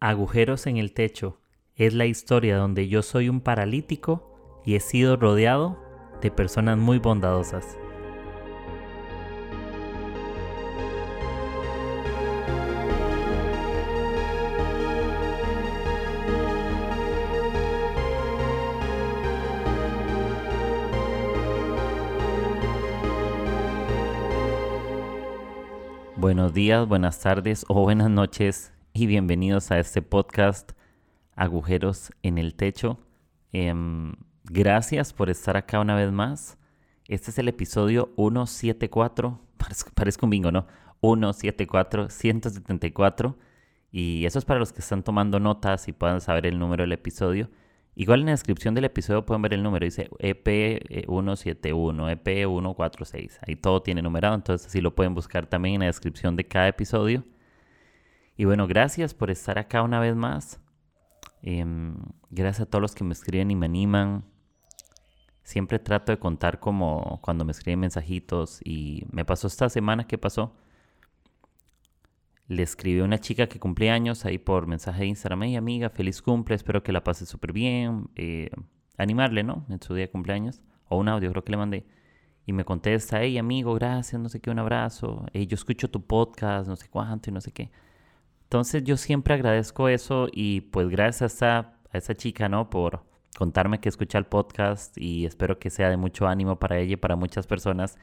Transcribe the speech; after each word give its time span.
Agujeros 0.00 0.66
en 0.66 0.76
el 0.76 0.92
techo 0.92 1.40
es 1.74 1.94
la 1.94 2.04
historia 2.04 2.58
donde 2.58 2.86
yo 2.86 3.00
soy 3.00 3.30
un 3.30 3.40
paralítico 3.40 4.60
y 4.62 4.74
he 4.74 4.80
sido 4.80 5.16
rodeado 5.16 5.82
de 6.20 6.30
personas 6.30 6.76
muy 6.76 6.98
bondadosas. 6.98 7.78
Buenos 26.16 26.52
días, 26.52 26.86
buenas 26.86 27.18
tardes 27.20 27.64
o 27.68 27.82
buenas 27.82 28.10
noches 28.10 28.75
y 28.98 29.06
bienvenidos 29.06 29.70
a 29.72 29.78
este 29.78 30.00
podcast 30.00 30.72
Agujeros 31.34 32.12
en 32.22 32.38
el 32.38 32.54
Techo. 32.54 32.98
Em, 33.52 34.14
gracias 34.44 35.12
por 35.12 35.28
estar 35.28 35.54
acá 35.58 35.80
una 35.80 35.94
vez 35.94 36.10
más. 36.10 36.56
Este 37.06 37.30
es 37.30 37.38
el 37.38 37.48
episodio 37.48 38.14
174, 38.16 39.38
parece, 39.94 40.18
un 40.22 40.30
bingo, 40.30 40.50
¿no? 40.50 40.66
174, 41.02 42.08
174. 42.08 43.36
Y 43.92 44.24
eso 44.24 44.38
es 44.38 44.46
para 44.46 44.60
los 44.60 44.72
que 44.72 44.80
están 44.80 45.02
tomando 45.02 45.40
notas 45.40 45.88
y 45.88 45.92
puedan 45.92 46.22
saber 46.22 46.46
el 46.46 46.58
número 46.58 46.84
del 46.84 46.92
episodio. 46.92 47.50
Igual 47.96 48.20
en 48.20 48.26
la 48.26 48.32
descripción 48.32 48.74
del 48.74 48.86
episodio 48.86 49.26
pueden 49.26 49.42
ver 49.42 49.52
el 49.52 49.62
número, 49.62 49.84
dice 49.84 50.08
EP171, 50.20 52.22
EP146. 52.22 53.40
Ahí 53.46 53.56
todo 53.56 53.82
tiene 53.82 54.00
numerado, 54.00 54.34
entonces 54.34 54.66
así 54.66 54.80
lo 54.80 54.94
pueden 54.94 55.14
buscar 55.14 55.46
también 55.46 55.74
en 55.74 55.80
la 55.80 55.86
descripción 55.86 56.34
de 56.34 56.44
cada 56.44 56.68
episodio. 56.68 57.24
Y 58.36 58.44
bueno, 58.44 58.66
gracias 58.66 59.14
por 59.14 59.30
estar 59.30 59.58
acá 59.58 59.82
una 59.82 59.98
vez 59.98 60.14
más. 60.14 60.60
Em, 61.42 61.96
gracias 62.30 62.66
a 62.66 62.70
todos 62.70 62.82
los 62.82 62.94
que 62.94 63.04
me 63.04 63.12
escriben 63.12 63.50
y 63.50 63.56
me 63.56 63.66
animan. 63.66 64.24
Siempre 65.42 65.78
trato 65.78 66.12
de 66.12 66.18
contar 66.18 66.60
como 66.60 67.20
cuando 67.22 67.44
me 67.44 67.52
escriben 67.52 67.80
mensajitos. 67.80 68.60
Y 68.64 69.06
me 69.10 69.24
pasó 69.24 69.46
esta 69.46 69.68
semana 69.70 70.06
que 70.06 70.18
pasó. 70.18 70.54
Le 72.48 72.62
escribió 72.62 73.04
una 73.04 73.18
chica 73.18 73.48
que 73.48 73.58
cumple 73.58 73.90
años 73.90 74.24
ahí 74.24 74.38
por 74.38 74.66
mensaje 74.66 75.00
de 75.00 75.06
Instagram. 75.06 75.44
Hey 75.44 75.56
amiga, 75.56 75.88
feliz 75.90 76.20
cumple, 76.20 76.54
espero 76.56 76.82
que 76.82 76.92
la 76.92 77.02
pase 77.02 77.26
súper 77.26 77.52
bien. 77.52 78.10
Eh, 78.16 78.50
animarle, 78.98 79.44
¿no? 79.44 79.64
En 79.70 79.80
su 79.80 79.94
día 79.94 80.06
de 80.06 80.10
cumpleaños. 80.10 80.62
O 80.88 80.98
un 80.98 81.08
audio, 81.08 81.30
creo 81.30 81.44
que 81.44 81.52
le 81.52 81.56
mandé. 81.56 81.86
Y 82.44 82.52
me 82.52 82.64
contesta, 82.64 83.20
hey 83.22 83.38
amigo, 83.38 83.74
gracias, 83.74 84.20
no 84.20 84.28
sé 84.28 84.40
qué, 84.40 84.50
un 84.50 84.58
abrazo. 84.58 85.26
Hey, 85.32 85.46
yo 85.46 85.54
escucho 85.56 85.90
tu 85.90 86.06
podcast, 86.06 86.68
no 86.68 86.76
sé 86.76 86.88
cuánto 86.88 87.30
y 87.30 87.32
no 87.32 87.40
sé 87.40 87.50
qué. 87.52 87.70
Entonces 88.46 88.84
yo 88.84 88.96
siempre 88.96 89.34
agradezco 89.34 89.88
eso 89.88 90.28
y 90.32 90.60
pues 90.60 90.88
gracias 90.88 91.42
a, 91.42 91.72
esa 91.92 92.14
chica, 92.14 92.48
¿no? 92.48 92.70
Por 92.70 93.04
contarme 93.36 93.80
que 93.80 93.88
escucha 93.88 94.18
el 94.18 94.26
podcast 94.26 94.96
y 94.98 95.26
espero 95.26 95.58
que 95.58 95.70
sea 95.70 95.90
de 95.90 95.96
mucho 95.96 96.28
ánimo 96.28 96.58
para 96.58 96.78
ella 96.78 96.92
y 96.92 96.96
para 96.96 97.16
muchas 97.16 97.46
personas. 97.46 97.98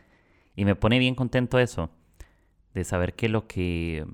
Y 0.56 0.66
me 0.66 0.76
pone 0.76 1.00
bien 1.00 1.16
contento 1.16 1.60
eso, 1.60 1.92
de 2.74 2.84
saber 2.84 3.14
que 3.14 3.30
lo 3.30 3.48
que 3.48 4.06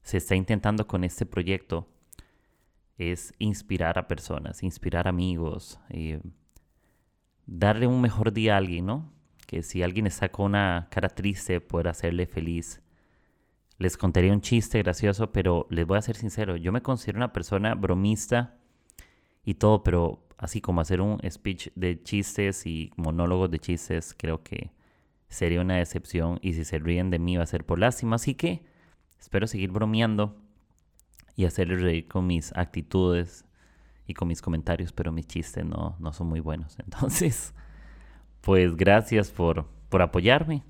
se 0.00 0.16
está 0.16 0.34
intentando 0.34 0.86
con 0.86 1.04
este 1.04 1.26
proyecto 1.26 1.88
es 2.96 3.34
inspirar 3.38 3.98
a 3.98 4.08
personas, 4.08 4.62
inspirar 4.62 5.08
amigos, 5.08 5.78
y 5.90 6.14
darle 7.44 7.86
un 7.86 8.00
mejor 8.00 8.32
día 8.32 8.54
a 8.54 8.58
alguien, 8.58 8.86
¿no? 8.86 9.12
Que 9.46 9.62
si 9.62 9.82
alguien 9.82 10.06
está 10.06 10.30
con 10.30 10.46
una 10.46 10.88
cara 10.90 11.10
triste, 11.10 11.60
poder 11.60 11.88
hacerle 11.88 12.26
feliz 12.26 12.80
les 13.78 13.96
contaría 13.96 14.32
un 14.32 14.40
chiste 14.40 14.78
gracioso, 14.82 15.32
pero 15.32 15.66
les 15.70 15.86
voy 15.86 15.98
a 15.98 16.02
ser 16.02 16.16
sincero, 16.16 16.56
yo 16.56 16.72
me 16.72 16.82
considero 16.82 17.18
una 17.18 17.32
persona 17.32 17.74
bromista 17.74 18.58
y 19.44 19.54
todo, 19.54 19.82
pero 19.82 20.26
así 20.38 20.60
como 20.60 20.80
hacer 20.80 21.00
un 21.00 21.20
speech 21.28 21.68
de 21.74 22.02
chistes 22.02 22.66
y 22.66 22.90
monólogos 22.96 23.50
de 23.50 23.58
chistes, 23.58 24.14
creo 24.16 24.42
que 24.42 24.70
sería 25.28 25.60
una 25.60 25.76
decepción 25.76 26.38
y 26.42 26.54
si 26.54 26.64
se 26.64 26.78
ríen 26.78 27.10
de 27.10 27.18
mí 27.18 27.36
va 27.36 27.42
a 27.42 27.46
ser 27.46 27.64
por 27.64 27.78
lástima, 27.78 28.16
así 28.16 28.34
que 28.34 28.64
espero 29.18 29.46
seguir 29.46 29.70
bromeando 29.70 30.40
y 31.34 31.44
hacerles 31.44 31.82
reír 31.82 32.08
con 32.08 32.26
mis 32.26 32.56
actitudes 32.56 33.44
y 34.06 34.14
con 34.14 34.28
mis 34.28 34.40
comentarios, 34.40 34.92
pero 34.92 35.12
mis 35.12 35.26
chistes 35.26 35.64
no, 35.64 35.96
no 35.98 36.12
son 36.12 36.28
muy 36.28 36.40
buenos. 36.40 36.78
Entonces, 36.84 37.54
pues 38.40 38.76
gracias 38.76 39.30
por, 39.30 39.66
por 39.88 40.02
apoyarme. 40.02 40.64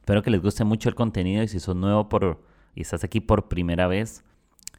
Espero 0.00 0.22
que 0.22 0.30
les 0.30 0.40
guste 0.40 0.64
mucho 0.64 0.88
el 0.88 0.94
contenido 0.94 1.42
y 1.42 1.48
si 1.48 1.60
son 1.60 1.80
nuevo 1.80 2.08
por, 2.08 2.42
y 2.74 2.80
estás 2.80 3.04
aquí 3.04 3.20
por 3.20 3.48
primera 3.48 3.86
vez, 3.86 4.24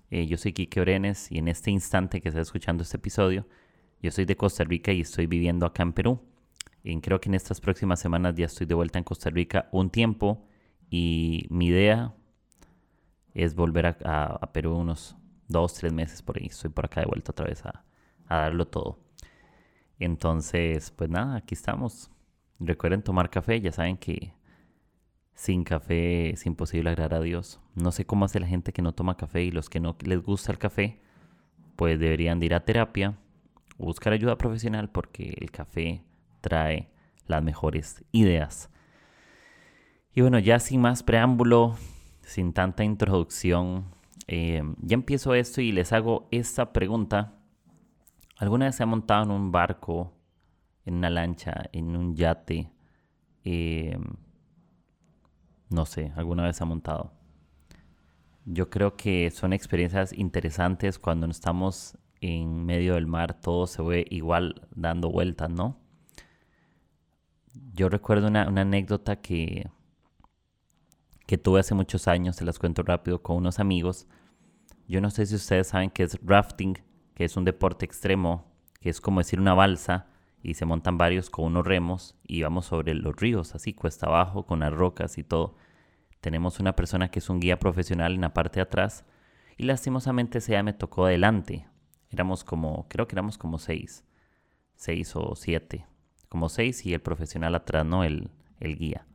eh, 0.10 0.26
yo 0.26 0.36
soy 0.36 0.52
Kike 0.52 0.82
Orenes 0.82 1.32
y 1.32 1.38
en 1.38 1.48
este 1.48 1.72
instante 1.72 2.22
que 2.22 2.30
estás 2.30 2.48
escuchando 2.48 2.84
este 2.84 2.98
episodio, 2.98 3.48
yo 4.02 4.12
soy 4.12 4.26
de 4.26 4.36
Costa 4.36 4.64
Rica 4.64 4.92
y 4.92 5.02
estoy 5.02 5.28
viviendo 5.28 5.66
acá 5.66 5.84
en 5.84 5.94
Perú. 5.94 6.20
Y 6.84 7.00
creo 7.02 7.22
que 7.22 7.30
en 7.30 7.36
estas 7.36 7.62
próximas 7.62 8.00
semanas 8.00 8.34
ya 8.36 8.48
estoy 8.48 8.66
de 8.66 8.74
vuelta 8.74 8.98
en 8.98 9.04
Costa 9.04 9.30
Rica 9.30 9.70
un 9.72 9.92
tiempo 9.92 10.48
y 10.90 11.46
mi 11.50 11.68
idea 11.68 12.14
es 13.36 13.54
volver 13.54 13.86
a, 14.04 14.52
Perú 14.52 14.76
unos 14.76 15.16
dos, 15.48 15.76
tres 15.76 15.94
meses 15.94 16.24
por 16.24 16.38
ahí. 16.38 16.48
Estoy 16.48 16.72
por 16.72 16.86
acá 16.86 17.02
de 17.02 17.06
vuelta 17.06 17.32
otra 17.32 17.46
vez 17.46 17.64
a, 17.66 17.86
a 18.28 18.38
darlo 18.38 18.68
todo. 18.68 19.00
Entonces, 20.00 20.90
pues 20.92 21.10
nada, 21.12 21.38
aquí 21.38 21.54
estamos. 21.54 22.10
Recuerden 22.60 23.04
tomar 23.04 23.30
café, 23.30 23.62
ya 23.62 23.72
saben 23.72 23.98
que 23.98 24.34
sin 25.42 25.64
café 25.64 26.30
es 26.30 26.46
imposible 26.46 26.92
agradar 26.92 27.16
a 27.16 27.24
Dios. 27.24 27.60
No 27.74 27.92
sé 27.92 28.06
cómo 28.06 28.26
hace 28.26 28.40
la 28.40 28.46
gente 28.46 28.74
que 28.74 28.84
no 28.84 28.94
toma 28.94 29.18
café 29.18 29.42
y 29.42 29.50
los 29.50 29.72
que 29.72 29.80
no 29.80 29.96
les 30.06 30.22
gusta 30.22 30.52
el 30.52 30.60
café, 30.60 31.00
pues 31.76 32.00
deberían 32.00 32.44
ir 32.44 32.54
a 32.54 32.64
terapia 32.64 33.18
o 33.80 33.86
buscar 33.86 34.14
ayuda 34.14 34.38
profesional 34.38 34.92
porque 34.92 35.34
el 35.42 35.50
café 35.50 36.04
trae 36.42 36.92
las 37.26 37.42
mejores 37.42 38.06
ideas. 38.12 38.70
Y 40.14 40.22
bueno, 40.22 40.38
ya 40.38 40.60
sin 40.60 40.80
más 40.80 41.02
preámbulo, 41.02 41.76
sin 42.22 42.54
tanta 42.54 42.84
introducción, 42.84 43.86
eh, 44.28 44.62
ya 44.84 44.94
empiezo 44.94 45.34
esto 45.34 45.60
y 45.60 45.72
les 45.72 45.92
hago 45.92 46.28
esta 46.30 46.72
pregunta. 46.72 47.34
¿Alguna 48.38 48.66
vez 48.66 48.76
se 48.76 48.84
ha 48.84 48.86
montado 48.86 49.24
en 49.24 49.32
un 49.32 49.52
barco, 49.52 50.14
en 50.86 50.98
una 50.98 51.10
lancha, 51.10 51.64
en 51.74 51.96
un 51.96 52.16
yate? 52.16 52.70
Eh, 53.44 53.98
no 55.72 55.86
sé, 55.86 56.12
alguna 56.16 56.44
vez 56.44 56.62
ha 56.62 56.66
montado. 56.66 57.14
Yo 58.46 58.70
creo 58.70 58.98
que 58.98 59.32
son 59.32 59.54
experiencias 59.54 60.14
interesantes 60.14 61.00
cuando 61.00 61.28
estamos 61.28 61.98
en 62.20 62.66
medio 62.66 62.96
del 62.96 63.08
mar, 63.08 63.40
todo 63.40 63.68
se 63.68 63.82
ve 63.82 64.06
igual 64.10 64.68
dando 64.76 65.10
vueltas, 65.10 65.50
¿no? 65.50 65.78
Yo 67.74 67.90
recuerdo 67.90 68.28
una, 68.28 68.44
anécdota 68.44 69.22
que, 69.22 69.70
que 71.26 71.38
tuve 71.38 71.62
hace 71.62 71.74
muchos 71.74 72.08
años, 72.08 72.36
se 72.36 72.46
las 72.46 72.60
cuento 72.60 72.84
rápido, 72.84 73.22
con 73.22 73.38
unos 73.38 73.60
amigos. 73.60 74.08
Yo 74.88 75.02
no 75.02 75.10
sé 75.10 75.26
si 75.26 75.36
ustedes 75.36 75.68
saben 75.68 75.90
qué 75.90 76.04
es 76.04 76.20
rafting, 76.24 76.78
que 77.16 77.26
es 77.26 77.38
un 77.38 77.46
deporte 77.46 77.86
extremo, 77.86 78.46
que 78.80 78.90
es 78.90 79.02
como 79.02 79.20
decir 79.20 79.40
una 79.40 79.54
balsa, 79.54 80.08
y 80.44 80.56
se 80.56 80.66
montan 80.66 80.98
varios 80.98 81.30
con 81.30 81.46
unos 81.46 81.66
remos 81.66 82.16
y 82.24 82.42
vamos 82.42 82.66
sobre 82.66 82.94
los 82.94 83.16
ríos, 83.16 83.56
así 83.56 83.74
cuesta 83.74 84.08
abajo, 84.08 84.46
con 84.46 84.60
las 84.60 84.74
rocas 84.74 85.18
y 85.18 85.24
todo. 85.24 85.56
Tenemos 86.20 86.60
una 86.60 86.76
persona 86.76 87.10
que 87.10 87.20
es 87.20 87.30
un 87.30 87.40
guía 87.40 87.60
profesional 87.60 88.14
en 88.14 88.22
la 88.22 88.34
parte 88.34 88.60
de 88.60 88.64
atrás 88.64 89.06
y 89.58 89.64
lastimosamente 89.64 90.40
ese 90.40 90.62
me 90.64 90.74
tocó 90.74 91.06
adelante. 91.06 91.68
Éramos 92.10 92.44
como, 92.44 92.88
creo 92.90 93.08
que 93.08 93.16
éramos 93.16 93.38
como 93.38 93.58
seis, 93.58 94.04
seis 94.76 95.16
o 95.16 95.36
siete, 95.36 95.86
como 96.30 96.50
seis 96.50 96.86
y 96.86 96.94
el 96.94 97.02
profesional 97.02 97.56
atrás, 97.56 97.86
no 97.86 98.04
el, 98.04 98.32
el 98.60 98.78
guía. 98.78 99.06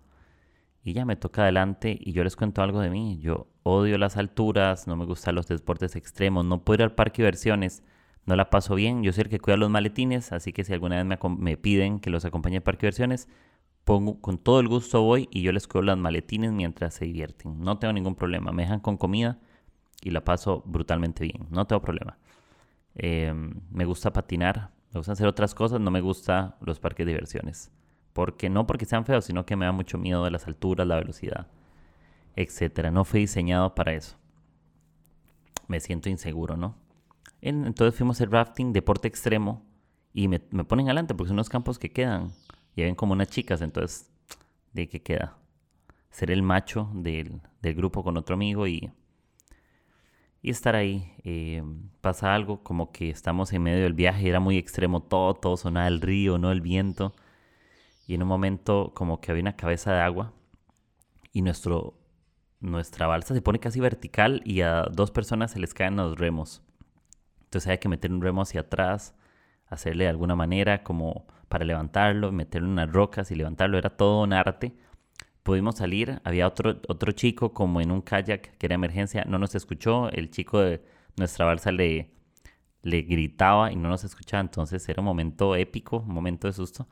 Y 0.82 0.93
ya 0.93 1.04
me 1.04 1.16
toca 1.16 1.43
adelante 1.43 1.98
y 2.00 2.12
yo 2.12 2.22
les 2.22 2.37
cuento 2.37 2.62
algo 2.62 2.81
de 2.81 2.91
mí. 2.91 3.19
Yo 3.19 3.48
odio 3.64 3.98
las 3.98 4.16
alturas, 4.16 4.87
no 4.87 4.94
me 4.94 5.04
gustan 5.04 5.34
los 5.34 5.48
deportes 5.48 5.97
extremos, 5.97 6.44
no 6.44 6.62
puedo 6.62 6.76
ir 6.76 6.82
al 6.84 6.94
parque 6.94 7.23
de 7.23 7.28
no 8.26 8.34
la 8.37 8.50
paso 8.50 8.75
bien. 8.75 9.02
Yo 9.02 9.12
soy 9.12 9.23
el 9.23 9.31
que 9.31 9.38
cuida 9.38 9.56
los 9.56 9.70
maletines, 9.70 10.32
así 10.32 10.52
que 10.52 10.64
si 10.64 10.73
alguna 10.73 11.02
vez 11.02 11.19
me, 11.38 11.56
piden 11.56 12.00
que 12.00 12.11
los 12.11 12.25
acompañe 12.25 12.56
al 12.56 12.62
parque 12.62 12.82
de 12.82 12.88
versiones, 12.88 13.28
pongo, 13.84 14.20
con 14.20 14.38
todo 14.38 14.61
el 14.61 14.69
gusto 14.69 15.02
voy 15.02 15.28
y 15.31 15.43
yo 15.43 15.52
les 15.52 15.69
cuido 15.69 15.82
los 15.82 15.99
maletines 15.99 16.52
mientras 16.52 16.94
se 16.94 17.05
divierten. 17.06 17.61
No 17.61 17.78
tengo 17.78 17.93
ningún 17.93 18.17
problema. 18.17 18.52
Me 18.52 18.62
dejan 18.62 18.81
con 18.81 18.96
comida 18.96 19.38
y 20.02 20.11
la 20.11 20.25
paso 20.25 20.62
brutalmente 20.67 21.25
bien. 21.25 21.46
No 21.50 21.67
tengo 21.67 21.81
problema. 21.81 22.19
Em, 22.96 23.61
me 23.70 23.84
gusta 23.84 24.12
patinar, 24.12 24.73
me 24.93 24.99
gusta 24.99 25.12
hacer 25.12 25.26
otras 25.28 25.55
cosas, 25.55 25.81
no 25.81 25.90
me 25.90 26.00
gusta 26.00 26.56
los 26.61 26.81
parques 26.81 27.06
de 27.06 27.12
diversiones. 27.12 27.70
Porque 28.12 28.50
no 28.50 28.67
porque 28.67 28.87
sean 28.87 29.05
feos, 29.05 29.26
sino 29.26 29.46
que 29.46 29.56
me 29.56 29.67
da 29.67 29.73
mucho 29.73 29.99
miedo 29.99 30.25
de 30.25 30.31
las 30.31 30.46
alturas, 30.49 30.87
la 30.87 30.96
velocidad, 30.96 31.46
etcétera. 32.34 32.90
No 32.90 33.05
fue 33.05 33.20
diseñado 33.20 33.75
para 33.75 33.93
eso. 33.93 34.17
Me 35.69 35.81
siento 35.81 36.08
inseguro, 36.08 36.56
¿no? 36.56 36.86
Entonces 37.48 37.96
fuimos 37.96 38.20
el 38.20 38.31
rafting, 38.31 38.72
deporte 38.72 39.08
extremo, 39.08 39.64
y 40.12 40.28
me, 40.28 40.40
ponen 40.40 40.87
adelante 40.87 41.14
porque 41.14 41.28
son 41.28 41.37
los 41.37 41.50
campos 41.50 41.78
que 41.78 41.93
quedan. 41.93 42.32
Y 42.75 42.82
ven 42.82 42.94
como 42.94 43.12
unas 43.12 43.28
chicas, 43.28 43.60
entonces, 43.60 44.10
¿de 44.72 44.88
qué 44.88 45.02
queda? 45.02 45.37
Ser 46.10 46.31
el 46.31 46.43
macho 46.43 46.90
del, 46.94 47.43
grupo 47.62 48.02
con 48.02 48.16
otro 48.16 48.34
amigo 48.34 48.66
y, 48.66 48.90
y 50.40 50.50
estar 50.50 50.75
ahí. 50.75 51.12
Eh, 51.22 51.62
pasa 52.00 52.34
algo 52.34 52.62
como 52.62 52.93
que 52.93 53.10
estamos 53.10 53.52
en 53.52 53.62
medio 53.62 53.82
del 53.82 53.92
viaje, 53.92 54.26
era 54.26 54.40
muy 54.40 54.56
extremo 54.56 55.02
todo, 55.02 55.34
todo 55.34 55.56
sonaba 55.58 55.88
el 55.88 56.00
río, 56.00 56.38
no 56.38 56.50
el 56.50 56.62
viento. 56.62 57.14
Y 58.06 58.14
en 58.14 58.22
un 58.22 58.28
momento 58.28 58.92
como 58.94 59.20
que 59.20 59.32
había 59.32 59.42
una 59.42 59.56
cabeza 59.56 59.92
de 59.92 60.00
agua 60.00 60.32
y 61.32 61.42
nuestro, 61.42 61.99
nuestra 62.60 63.06
balsa 63.06 63.34
se 63.34 63.42
pone 63.42 63.58
casi 63.58 63.81
vertical 63.81 64.40
y 64.46 64.62
a 64.62 64.84
dos 64.84 65.10
personas 65.10 65.50
se 65.50 65.58
les 65.58 65.75
caen 65.75 65.96
los 65.96 66.16
remos. 66.19 66.65
Entonces 67.46 67.69
hay 67.70 67.78
que 67.78 67.88
meter 67.88 68.12
un 68.12 68.22
remo 68.22 68.43
hacia 68.43 68.62
atrás, 68.62 69.14
hacerle 69.66 70.04
de 70.04 70.10
alguna 70.10 70.37
manera 70.37 70.82
como 70.84 71.26
para 71.48 71.64
levantarlo, 71.64 72.32
meterlo 72.32 72.69
en 72.69 72.72
unas 72.75 72.93
rocas 72.93 73.31
y 73.31 73.34
levantarlo. 73.34 73.78
Era 73.78 73.90
todo 73.90 74.22
un 74.22 74.32
arte 74.32 74.76
pudimos 75.46 75.76
salir, 75.76 76.20
había 76.25 76.48
otro, 76.48 76.81
otro 76.88 77.12
chico 77.12 77.54
como 77.54 77.81
en 77.81 77.93
un 77.93 78.02
kayak 78.02 78.58
que 78.58 78.66
era 78.66 78.75
emergencia, 78.75 79.25
no 79.28 79.38
nos 79.38 79.54
escuchó, 79.54 80.10
el 80.10 80.28
chico 80.28 80.58
de 80.58 80.82
nuestra 81.16 81.46
balsa 81.46 81.70
le, 81.70 82.10
le 82.82 83.02
gritaba 83.02 83.70
y 83.70 83.76
no 83.76 83.88
nos 83.88 84.02
escuchaba, 84.02 84.40
entonces 84.40 84.87
era 84.88 85.00
un 85.00 85.06
momento 85.06 85.54
épico, 85.54 85.99
un 85.99 86.12
momento 86.12 86.49
de 86.49 86.52
susto. 86.52 86.88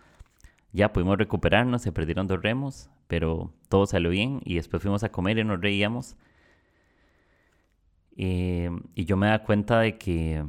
Ya 0.73 0.93
pudimos 0.93 1.19
recuperarnos, 1.19 1.83
se 1.83 1.91
perdieron 1.91 2.29
dos 2.29 2.41
remos, 2.43 2.91
pero 3.09 3.53
todo 3.69 3.87
salió 3.87 4.11
bien 4.11 4.41
y 4.45 4.55
después 4.55 4.81
fuimos 4.81 5.03
a 5.03 5.11
comer 5.11 5.39
y 5.39 5.45
nos 5.45 5.61
reíamos. 5.61 6.17
Eh, 8.17 8.71
y 8.95 9.05
yo 9.05 9.17
me 9.17 9.27
da 9.29 9.43
cuenta 9.43 9.81
de 9.81 9.99
que 9.99 10.45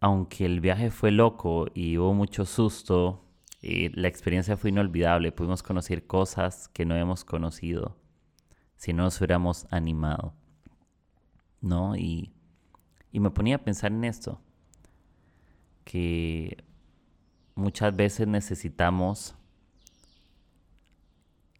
aunque 0.00 0.44
el 0.44 0.60
viaje 0.60 0.90
fue 0.90 1.10
loco 1.10 1.66
y 1.74 1.96
hubo 1.98 2.12
mucho 2.12 2.44
susto, 2.44 3.24
la 3.62 4.08
experiencia 4.08 4.56
fue 4.56 4.70
inolvidable, 4.70 5.30
pudimos 5.30 5.62
conocer 5.62 6.06
cosas 6.06 6.68
que 6.68 6.84
no 6.84 6.96
hemos 6.96 7.24
conocido 7.24 7.96
si 8.76 8.92
no 8.92 9.04
nos 9.04 9.20
hubiéramos 9.20 9.68
animado. 9.70 10.34
¿No? 11.60 11.94
Y, 11.94 12.32
y 13.12 13.20
me 13.20 13.30
ponía 13.30 13.54
a 13.54 13.64
pensar 13.64 13.92
en 13.92 14.02
esto, 14.02 14.40
que 15.84 16.64
muchas 17.54 17.94
veces 17.94 18.26
necesitamos 18.26 19.36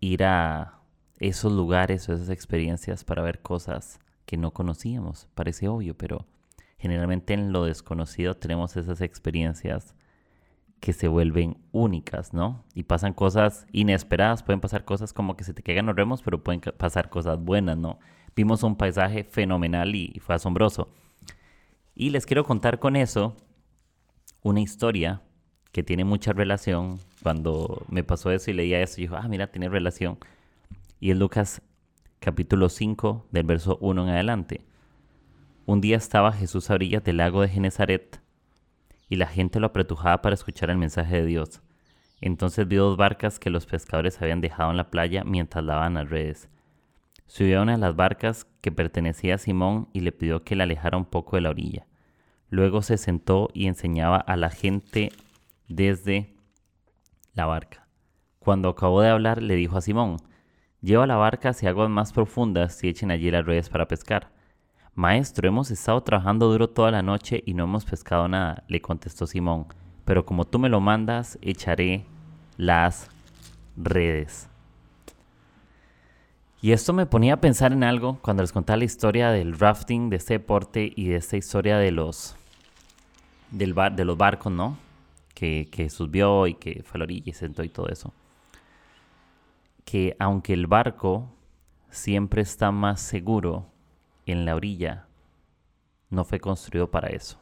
ir 0.01 0.25
a 0.25 0.81
esos 1.19 1.53
lugares 1.53 2.09
o 2.09 2.13
esas 2.13 2.29
experiencias 2.31 3.05
para 3.05 3.23
ver 3.23 3.41
cosas 3.41 4.01
que 4.33 4.39
no 4.39 4.53
conocíamos. 4.53 5.29
Parece 5.35 5.69
obvio, 5.69 5.95
pero 5.95 6.25
generalmente 6.79 7.35
en 7.35 7.53
lo 7.53 7.67
desconocido 7.67 8.35
tenemos 8.35 8.79
esas 8.79 9.03
experiencias 9.03 9.95
que 10.81 10.95
se 10.95 11.07
vuelven 11.07 11.59
únicas, 11.71 12.33
¿no? 12.33 12.65
Y 12.73 12.85
pasan 12.85 13.13
cosas 13.13 13.67
inesperadas, 13.73 14.43
pueden 14.43 14.63
pasar 14.63 14.87
cosas 14.87 15.13
como 15.13 15.37
que 15.37 15.45
se 15.45 15.53
te 15.53 15.63
caigan 15.63 15.85
los 15.85 15.97
remos, 15.97 16.23
pero 16.23 16.43
pueden 16.43 16.63
pasar 16.63 17.11
cosas 17.11 17.45
buenas, 17.45 17.77
¿no? 17.77 17.99
Vimos 18.35 18.63
un 18.63 18.77
paisaje 18.77 19.23
fenomenal 19.23 19.95
y 19.95 20.19
fue 20.25 20.35
asombroso. 20.35 20.89
Y 21.95 22.09
les 22.09 22.25
quiero 22.25 22.43
contar 22.45 22.79
con 22.79 22.97
eso 22.97 23.37
una 24.43 24.63
historia 24.63 25.21
que 25.73 25.83
tiene 25.83 26.05
mucha 26.05 26.33
relación. 26.33 27.01
Cuando 27.23 27.85
me 27.87 28.03
pasó 28.03 28.31
eso 28.31 28.51
y 28.51 28.55
leía 28.55 28.81
eso, 28.81 28.97
yo 28.97 29.11
dije, 29.11 29.15
ah, 29.15 29.29
mira, 29.29 29.49
tiene 29.49 29.69
relación. 29.69 30.17
Y 31.01 31.11
es 31.11 31.19
Lucas 31.19 31.61
capítulo 32.23 32.69
5, 32.69 33.27
del 33.33 33.43
verso 33.43 33.79
1 33.81 34.05
en 34.05 34.09
adelante. 34.11 34.61
Un 35.67 35.81
día 35.81 35.97
estaba 35.97 36.31
Jesús 36.31 36.71
a 36.71 36.75
orillas 36.75 37.03
del 37.03 37.17
lago 37.17 37.43
de 37.43 37.49
Genezaret 37.49 38.21
y 39.09 39.17
la 39.17 39.27
gente 39.27 39.59
lo 39.59 39.67
apretujaba 39.67 40.23
para 40.23 40.35
escuchar 40.35 40.71
el 40.71 40.77
mensaje 40.77 41.17
de 41.17 41.27
Dios. 41.27 41.63
Entonces 42.21 42.69
vio 42.69 42.85
dos 42.85 42.97
barcas 42.97 43.41
que 43.41 43.51
los 43.51 43.67
pescadores 43.67 44.23
habían 44.23 44.41
dejado 44.41 44.71
en 44.71 44.77
la 44.77 44.89
playa 44.89 45.25
mientras 45.25 45.65
lavaban 45.65 45.95
las 45.95 46.11
redes. 46.11 46.49
Subió 47.27 47.59
a 47.59 47.63
una 47.63 47.73
de 47.73 47.79
las 47.79 47.97
barcas 47.97 48.47
que 48.61 48.71
pertenecía 48.71 49.35
a 49.35 49.39
Simón 49.39 49.89
y 49.93 50.01
le 50.03 50.13
pidió 50.13 50.45
que 50.45 50.55
la 50.55 50.63
alejara 50.63 50.99
un 50.99 51.07
poco 51.07 51.35
de 51.35 51.43
la 51.43 51.51
orilla. 51.51 51.89
Luego 52.51 52.83
se 52.83 52.99
sentó 52.99 53.49
y 53.53 53.67
enseñaba 53.67 54.19
a 54.19 54.37
la 54.37 54.51
gente 54.51 55.11
desde 55.67 56.37
la 57.35 57.47
barca. 57.47 57.89
Cuando 58.39 58.69
acabó 58.69 59.03
de 59.03 59.09
hablar, 59.09 59.43
le 59.43 59.57
dijo 59.57 59.77
a 59.77 59.81
Simón, 59.81 60.19
Lleva 60.83 61.07
la 61.07 61.17
barca 61.17 61.51
hacia 61.51 61.71
aguas 61.71 61.89
más 61.89 62.13
profundas 62.13 62.83
y 62.83 62.89
echen 62.89 63.13
allí 63.13 63.31
las 63.31 63.47
redes 63.47 63.69
para 63.69 63.87
pescar. 63.87 64.33
Maestro, 64.95 65.49
hemos 65.49 65.71
estado 65.71 66.03
trabajando 66.03 66.51
duro 66.51 66.69
toda 66.69 66.91
la 66.91 67.03
noche 67.03 67.43
y 67.47 67.55
no 67.55 67.65
hemos 67.65 67.85
pescado 67.85 68.27
nada, 68.27 68.65
le 68.67 68.83
contestó 68.83 69.27
Simón, 69.27 69.67
pero 70.05 70.27
como 70.27 70.45
tú 70.45 70.59
me 70.59 70.69
lo 70.69 70.81
mandas, 70.81 71.39
echaré 71.41 72.05
las 72.57 73.09
redes. 73.77 74.49
Y 76.61 76.73
esto 76.73 76.93
me 76.93 77.07
ponía 77.07 77.35
a 77.35 77.41
pensar 77.41 77.73
en 77.73 77.85
algo 77.85 78.19
cuando 78.21 78.43
les 78.43 78.53
contaba 78.53 78.77
la 78.77 78.85
historia 78.85 79.31
del 79.31 79.59
rafting, 79.59 80.11
de 80.11 80.17
este 80.17 80.35
deporte 80.35 80.93
y 80.95 81.09
de 81.09 81.17
esta 81.17 81.37
historia 81.37 81.79
de 81.79 81.91
los, 81.91 82.37
del 83.51 83.73
bar, 83.73 83.95
de 83.95 84.05
los 84.05 84.19
barcos, 84.19 84.53
¿no? 84.53 84.79
Que, 85.35 85.89
subió 85.91 86.47
y 86.47 86.55
que 86.55 86.83
fue 86.85 86.97
a 86.97 86.99
la 86.99 87.05
orilla 87.05 87.31
y 87.31 87.33
sentó 87.33 87.65
y 87.65 87.69
todo 87.69 87.89
eso. 87.89 88.13
Que 89.85 90.17
aunque 90.19 90.53
el 90.53 90.67
barco 90.67 91.35
siempre 91.91 92.43
está 92.43 92.71
más 92.71 93.01
seguro 93.01 93.67
en 94.27 94.45
la 94.45 94.55
orilla 94.55 95.07
no 96.13 96.25
fue 96.25 96.39
construido 96.39 96.91
para 96.91 97.09
eso. 97.09 97.39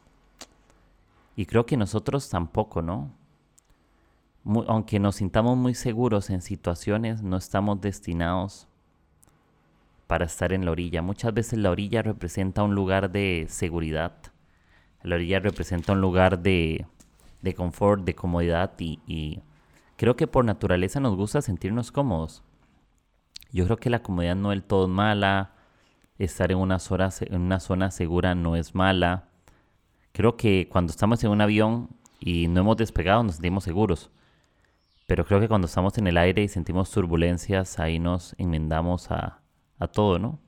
Y 1.35 1.45
creo 1.45 1.65
que 1.65 1.77
nosotros 1.77 2.29
tampoco, 2.29 2.81
¿no? 2.81 3.11
aunque 4.67 4.99
nos 4.99 5.17
sintamos 5.17 5.55
muy 5.55 5.75
seguros 5.75 6.31
en 6.31 6.41
situaciones, 6.41 7.21
no 7.21 7.37
estamos 7.37 7.79
destinados 7.79 8.67
para 10.07 10.25
estar 10.25 10.51
en 10.51 10.65
la 10.65 10.71
orilla. 10.71 11.01
Muchas 11.01 11.33
veces 11.33 11.59
la 11.59 11.69
orilla 11.69 12.01
representa 12.01 12.63
un 12.63 12.73
lugar 12.73 13.11
de 13.11 13.45
seguridad. 13.49 14.13
La 15.03 15.15
orilla 15.15 15.39
representa 15.39 15.93
un 15.93 16.01
lugar 16.01 16.39
de, 16.39 16.87
de 17.41 17.53
confort, 17.53 18.03
de 18.03 18.15
comodidad 18.15 18.71
y, 18.79 18.99
y 19.05 19.41
creo 20.01 20.15
que 20.15 20.25
por 20.25 20.43
naturaleza 20.43 20.99
nos 20.99 21.15
gusta 21.15 21.43
sentirnos 21.43 21.91
cómodos. 21.91 22.41
Yo 23.51 23.65
creo 23.65 23.77
que 23.77 23.91
la 23.91 24.01
comodidad 24.01 24.35
no 24.35 24.49
del 24.49 24.63
todo 24.63 24.87
mala, 24.87 25.53
estar 26.17 26.51
en 26.51 26.57
una, 26.57 26.79
zona, 26.79 27.11
en 27.19 27.39
una 27.39 27.59
zona 27.59 27.91
segura 27.91 28.33
no 28.33 28.55
es 28.55 28.73
mala. 28.73 29.29
Creo 30.11 30.37
que 30.37 30.67
cuando 30.71 30.89
estamos 30.89 31.23
en 31.23 31.29
un 31.29 31.39
avión 31.39 31.89
y 32.19 32.47
no 32.47 32.61
hemos 32.61 32.77
despegado 32.77 33.21
nos 33.21 33.35
sentimos 33.35 33.63
seguros. 33.63 34.09
Pero 35.05 35.23
creo 35.23 35.39
que 35.39 35.47
cuando 35.47 35.67
estamos 35.67 35.95
en 35.99 36.07
el 36.07 36.17
aire 36.17 36.41
y 36.41 36.47
sentimos 36.47 36.89
turbulencias, 36.89 37.77
ahí 37.77 37.99
nos 37.99 38.33
enmendamos 38.39 39.11
a, 39.11 39.41
a 39.77 39.87
todo, 39.87 40.17
¿no? 40.17 40.39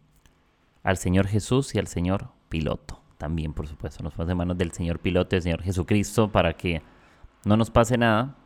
Al 0.81 0.97
Señor 0.97 1.27
Jesús 1.27 1.75
y 1.75 1.77
al 1.77 1.85
Señor 1.85 2.29
piloto. 2.49 3.03
También, 3.19 3.53
por 3.53 3.67
supuesto, 3.67 4.01
nos 4.01 4.13
ponemos 4.13 4.31
en 4.31 4.37
manos 4.39 4.57
del 4.57 4.71
Señor 4.71 4.97
piloto 4.97 5.35
y 5.35 5.37
del 5.37 5.43
Señor 5.43 5.61
Jesucristo 5.61 6.31
para 6.31 6.53
que 6.53 6.81
no 7.45 7.55
nos 7.55 7.69
pase 7.69 7.99
nada. 7.99 8.37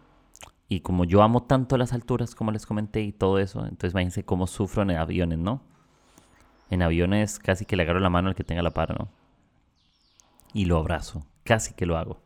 Y 0.69 0.81
como 0.81 1.05
yo 1.05 1.23
amo 1.23 1.43
tanto 1.43 1.77
las 1.77 1.93
alturas, 1.93 2.35
como 2.35 2.51
les 2.51 2.65
comenté, 2.65 3.01
y 3.01 3.13
todo 3.13 3.39
eso, 3.39 3.61
entonces 3.61 3.91
imagínense 3.91 4.25
cómo 4.25 4.47
sufro 4.47 4.83
en 4.83 4.91
aviones, 4.91 5.39
¿no? 5.39 5.61
En 6.69 6.81
aviones 6.81 7.39
casi 7.39 7.65
que 7.65 7.77
le 7.77 7.83
agarro 7.83 7.99
la 7.99 8.09
mano 8.09 8.29
al 8.29 8.35
que 8.35 8.43
tenga 8.43 8.61
la 8.61 8.71
par, 8.73 8.97
¿no? 8.97 9.09
Y 10.53 10.65
lo 10.65 10.77
abrazo, 10.77 11.25
casi 11.43 11.73
que 11.73 11.85
lo 11.85 11.97
hago. 11.97 12.21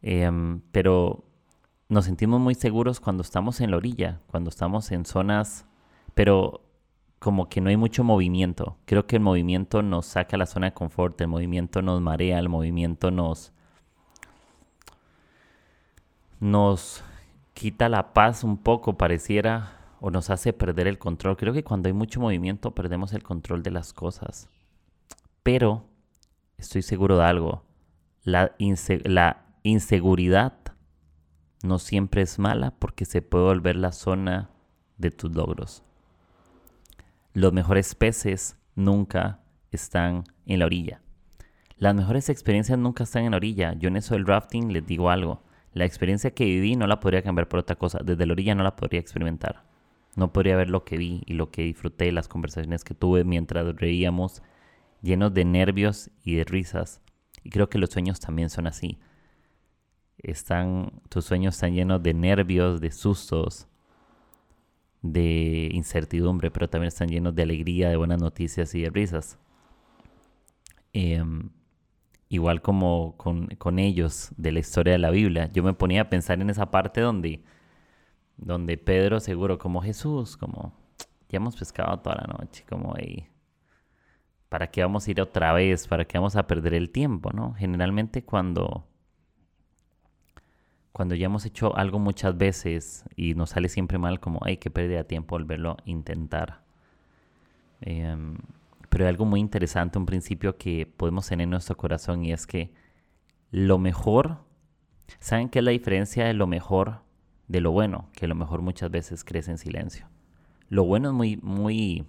Em, 0.00 0.60
pero 0.72 1.24
nos 1.88 2.06
sentimos 2.06 2.40
muy 2.40 2.54
seguros 2.54 3.00
cuando 3.00 3.22
estamos 3.22 3.60
en 3.60 3.70
la 3.70 3.76
orilla, 3.76 4.20
cuando 4.28 4.50
estamos 4.50 4.90
en 4.92 5.04
zonas, 5.04 5.66
pero 6.14 6.62
como 7.18 7.48
que 7.48 7.60
no 7.60 7.70
hay 7.70 7.76
mucho 7.76 8.04
movimiento. 8.04 8.78
Creo 8.84 9.06
que 9.06 9.16
el 9.16 9.22
movimiento 9.22 9.82
nos 9.82 10.06
saca 10.06 10.36
la 10.36 10.46
zona 10.46 10.66
de 10.68 10.74
confort, 10.74 11.20
el 11.20 11.28
movimiento 11.28 11.82
nos 11.82 12.00
marea, 12.00 12.38
el 12.38 12.48
movimiento 12.48 13.10
nos 13.10 13.52
nos 16.40 17.02
quita 17.54 17.88
la 17.88 18.12
paz 18.12 18.44
un 18.44 18.58
poco, 18.58 18.98
pareciera 18.98 19.96
o 20.00 20.10
nos 20.10 20.28
hace 20.28 20.52
perder 20.52 20.86
el 20.86 20.98
control. 20.98 21.36
Creo 21.36 21.54
que 21.54 21.64
cuando 21.64 21.88
hay 21.88 21.94
mucho 21.94 22.20
movimiento 22.20 22.74
perdemos 22.74 23.14
el 23.14 23.22
control 23.22 23.62
de 23.62 23.70
las 23.70 23.92
cosas. 23.94 24.50
Pero 25.42 25.86
estoy 26.58 26.82
seguro 26.82 27.16
de 27.16 27.24
algo. 27.24 27.64
La, 28.22 28.54
inseguridad 29.62 30.52
no 31.62 31.78
siempre 31.78 32.20
es 32.20 32.38
mala 32.38 32.72
porque 32.72 33.06
se 33.06 33.22
puede 33.22 33.44
volver 33.44 33.76
la 33.76 33.92
zona 33.92 34.50
de 34.98 35.10
tus 35.10 35.34
logros. 35.34 35.82
Los 37.32 37.52
mejores 37.52 37.94
peces 37.94 38.58
nunca 38.74 39.40
están 39.70 40.24
en 40.44 40.58
la 40.58 40.66
orilla. 40.66 41.00
Las 41.76 41.94
mejores 41.94 42.28
experiencias 42.28 42.78
nunca 42.78 43.04
están 43.04 43.24
en 43.24 43.30
la 43.30 43.38
orilla. 43.38 43.72
Yo 43.72 43.88
en 43.88 43.96
eso 43.96 44.14
del 44.14 44.26
rafting 44.26 44.72
les 44.72 44.86
digo 44.86 45.10
algo. 45.10 45.42
La 45.74 45.84
experiencia 45.84 46.30
que 46.30 46.44
viví 46.44 46.76
no 46.76 46.86
la 46.86 47.00
podría 47.00 47.22
cambiar 47.22 47.48
por 47.48 47.58
otra 47.58 47.76
cosa. 47.76 47.98
Desde 48.02 48.24
la 48.26 48.32
orilla 48.32 48.54
no 48.54 48.62
la 48.62 48.76
podría 48.76 49.00
experimentar. 49.00 49.64
No 50.14 50.32
podría 50.32 50.56
ver 50.56 50.70
lo 50.70 50.84
que 50.84 50.96
vi 50.96 51.22
y 51.26 51.34
lo 51.34 51.50
que 51.50 51.62
disfruté, 51.62 52.12
las 52.12 52.28
conversaciones 52.28 52.84
que 52.84 52.94
tuve 52.94 53.24
mientras 53.24 53.74
reíamos, 53.74 54.42
llenos 55.02 55.34
de 55.34 55.44
nervios 55.44 56.10
y 56.22 56.36
de 56.36 56.44
risas. 56.44 57.00
Y 57.42 57.50
creo 57.50 57.68
que 57.68 57.78
los 57.78 57.90
sueños 57.90 58.20
también 58.20 58.50
son 58.50 58.68
así. 58.68 59.00
Están, 60.18 61.02
tus 61.08 61.24
sueños 61.24 61.56
están 61.56 61.74
llenos 61.74 62.00
de 62.04 62.14
nervios, 62.14 62.80
de 62.80 62.92
sustos, 62.92 63.66
de 65.02 65.70
incertidumbre, 65.72 66.52
pero 66.52 66.70
también 66.70 66.88
están 66.88 67.08
llenos 67.08 67.34
de 67.34 67.42
alegría, 67.42 67.90
de 67.90 67.96
buenas 67.96 68.22
noticias 68.22 68.72
y 68.76 68.82
de 68.82 68.90
risas. 68.90 69.38
Em, 70.92 71.50
igual 72.28 72.62
como 72.62 73.16
con, 73.16 73.46
con, 73.58 73.78
ellos 73.78 74.32
de 74.36 74.52
la 74.52 74.60
historia 74.60 74.92
de 74.94 74.98
la 74.98 75.10
Biblia, 75.10 75.50
yo 75.52 75.62
me 75.62 75.74
ponía 75.74 76.02
a 76.02 76.10
pensar 76.10 76.40
en 76.40 76.50
esa 76.50 76.70
parte 76.70 77.00
donde, 77.00 77.42
donde 78.36 78.76
Pedro 78.78 79.20
seguro 79.20 79.58
como 79.58 79.82
Jesús, 79.82 80.36
como 80.36 80.72
ya 81.28 81.38
hemos 81.38 81.56
pescado 81.56 81.98
toda 81.98 82.16
la 82.16 82.38
noche, 82.38 82.64
como. 82.68 82.94
¿Para 84.48 84.70
qué 84.70 84.82
vamos 84.82 85.08
a 85.08 85.10
ir 85.10 85.20
otra 85.20 85.52
vez? 85.52 85.88
¿Para 85.88 86.04
qué 86.04 86.16
vamos 86.16 86.36
a 86.36 86.46
perder 86.46 86.74
el 86.74 86.90
tiempo? 86.90 87.32
¿no? 87.32 87.54
Generalmente 87.54 88.24
cuando, 88.24 88.86
cuando 90.92 91.16
ya 91.16 91.26
hemos 91.26 91.44
hecho 91.44 91.76
algo 91.76 91.98
muchas 91.98 92.38
veces 92.38 93.04
y 93.16 93.34
nos 93.34 93.50
sale 93.50 93.68
siempre 93.68 93.98
mal, 93.98 94.20
como 94.20 94.38
hay 94.44 94.58
que 94.58 94.70
perder 94.70 95.04
tiempo 95.06 95.34
volverlo 95.34 95.72
a 95.72 95.76
intentar. 95.86 96.62
Em, 97.80 98.36
pero 98.94 99.06
hay 99.06 99.08
algo 99.08 99.24
muy 99.24 99.40
interesante, 99.40 99.98
un 99.98 100.06
principio 100.06 100.56
que 100.56 100.86
podemos 100.86 101.26
tener 101.26 101.42
en 101.46 101.50
nuestro 101.50 101.76
corazón 101.76 102.24
y 102.24 102.32
es 102.32 102.46
que 102.46 102.72
lo 103.50 103.76
mejor, 103.76 104.44
¿saben 105.18 105.48
qué 105.48 105.58
es 105.58 105.64
la 105.64 105.72
diferencia 105.72 106.26
de 106.26 106.32
lo 106.32 106.46
mejor 106.46 107.02
de 107.48 107.60
lo 107.60 107.72
bueno? 107.72 108.08
Que 108.12 108.28
lo 108.28 108.36
mejor 108.36 108.62
muchas 108.62 108.92
veces 108.92 109.24
crece 109.24 109.50
en 109.50 109.58
silencio. 109.58 110.08
Lo 110.68 110.84
bueno 110.84 111.08
es 111.08 111.14
muy, 111.16 111.36
muy, 111.38 112.06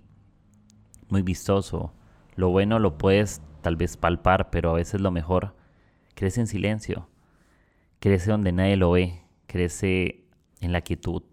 muy 1.10 1.24
vistoso. 1.24 1.92
Lo 2.36 2.50
bueno 2.50 2.78
lo 2.78 3.00
puedes 3.00 3.42
tal 3.64 3.78
vez 3.78 3.98
palpar, 3.98 4.52
pero 4.52 4.70
a 4.70 4.74
veces 4.76 5.02
lo 5.02 5.10
mejor 5.10 5.56
crece 6.14 6.42
en 6.42 6.46
silencio. 6.46 7.10
Crece 8.00 8.30
donde 8.30 8.52
nadie 8.52 8.78
lo 8.78 8.92
ve. 8.92 9.24
Crece 9.48 10.24
en 10.62 10.72
la 10.72 10.82
quietud. 10.82 11.24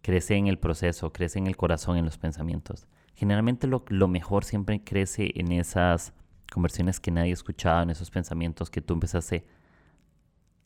Crece 0.00 0.34
en 0.34 0.48
el 0.48 0.58
proceso, 0.58 1.12
crece 1.12 1.38
en 1.38 1.46
el 1.46 1.56
corazón, 1.56 1.96
en 1.96 2.06
los 2.06 2.18
pensamientos. 2.18 2.88
Generalmente 3.14 3.66
lo, 3.66 4.08
mejor 4.08 4.44
siempre 4.44 4.82
crece 4.82 5.32
en 5.34 5.52
esas 5.52 6.12
conversiones 6.52 7.00
que 7.00 7.10
nadie 7.10 7.30
ha 7.30 7.34
escuchado, 7.34 7.82
en 7.82 7.90
esos 7.90 8.10
pensamientos 8.10 8.70
que 8.70 8.80
tú 8.80 8.94
empezaste 8.94 9.46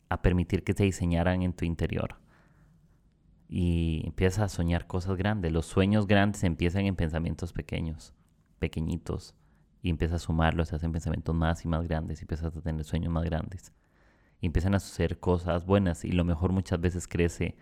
a 0.09 0.21
permitir 0.21 0.63
que 0.63 0.73
se 0.73 0.83
diseñaran 0.83 1.41
en 1.41 1.53
tu 1.53 1.65
interior. 1.65 2.15
Y 3.49 4.01
empiezas 4.05 4.39
a 4.39 4.49
soñar 4.49 4.87
cosas 4.87 5.17
grandes. 5.17 5.51
Los 5.51 5.65
sueños 5.65 6.07
grandes 6.07 6.43
empiezan 6.43 6.85
en 6.85 6.95
pensamientos 6.95 7.53
pequeños, 7.53 8.13
pequeñitos. 8.59 9.35
Y 9.81 9.89
empiezas 9.89 10.23
a 10.23 10.25
sumarlos, 10.25 10.69
se 10.69 10.75
hacen 10.75 10.91
pensamientos 10.91 11.33
más 11.35 11.63
y 11.63 11.67
más 11.67 11.87
grandes. 11.87 12.19
Y 12.19 12.23
empiezas 12.23 12.55
a 12.55 12.61
tener 12.61 12.83
sueños 12.83 13.11
más 13.11 13.23
grandes. 13.23 13.71
Y 14.41 14.47
empiezan 14.47 14.75
a 14.75 14.79
suceder 14.79 15.19
cosas 15.19 15.65
buenas. 15.65 16.03
Y 16.03 16.11
lo 16.11 16.25
mejor 16.25 16.51
muchas 16.51 16.81
veces 16.81 17.07
crece 17.07 17.55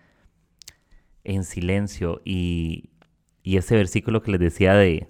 en 1.22 1.44
silencio. 1.44 2.20
Y, 2.24 2.90
y 3.46 3.58
ese 3.58 3.76
versículo 3.76 4.22
que 4.22 4.32
les 4.32 4.40
decía 4.40 4.74
de, 4.74 5.06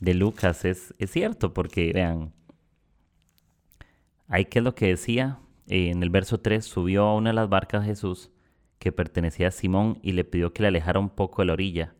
Lucas 0.00 0.64
es, 0.64 0.94
es, 0.98 1.10
cierto, 1.10 1.52
porque 1.54 1.90
vean, 1.92 2.32
ahí 4.28 4.44
que 4.44 4.60
es 4.60 4.64
lo 4.64 4.76
que 4.76 4.86
decía, 4.86 5.40
eh, 5.66 5.90
en 5.90 6.04
el 6.04 6.08
verso 6.08 6.38
3 6.38 6.64
subió 6.64 7.06
a 7.06 7.16
una 7.16 7.30
de 7.30 7.34
las 7.34 7.48
barcas 7.48 7.84
Jesús 7.84 8.30
que 8.78 8.92
pertenecía 8.92 9.48
a 9.48 9.50
Simón 9.50 9.98
y 10.02 10.12
le 10.12 10.22
pidió 10.22 10.52
que 10.52 10.62
le 10.62 10.68
alejara 10.68 11.00
un 11.00 11.10
poco 11.10 11.42
de 11.42 11.46
la 11.46 11.54
orilla. 11.54 11.96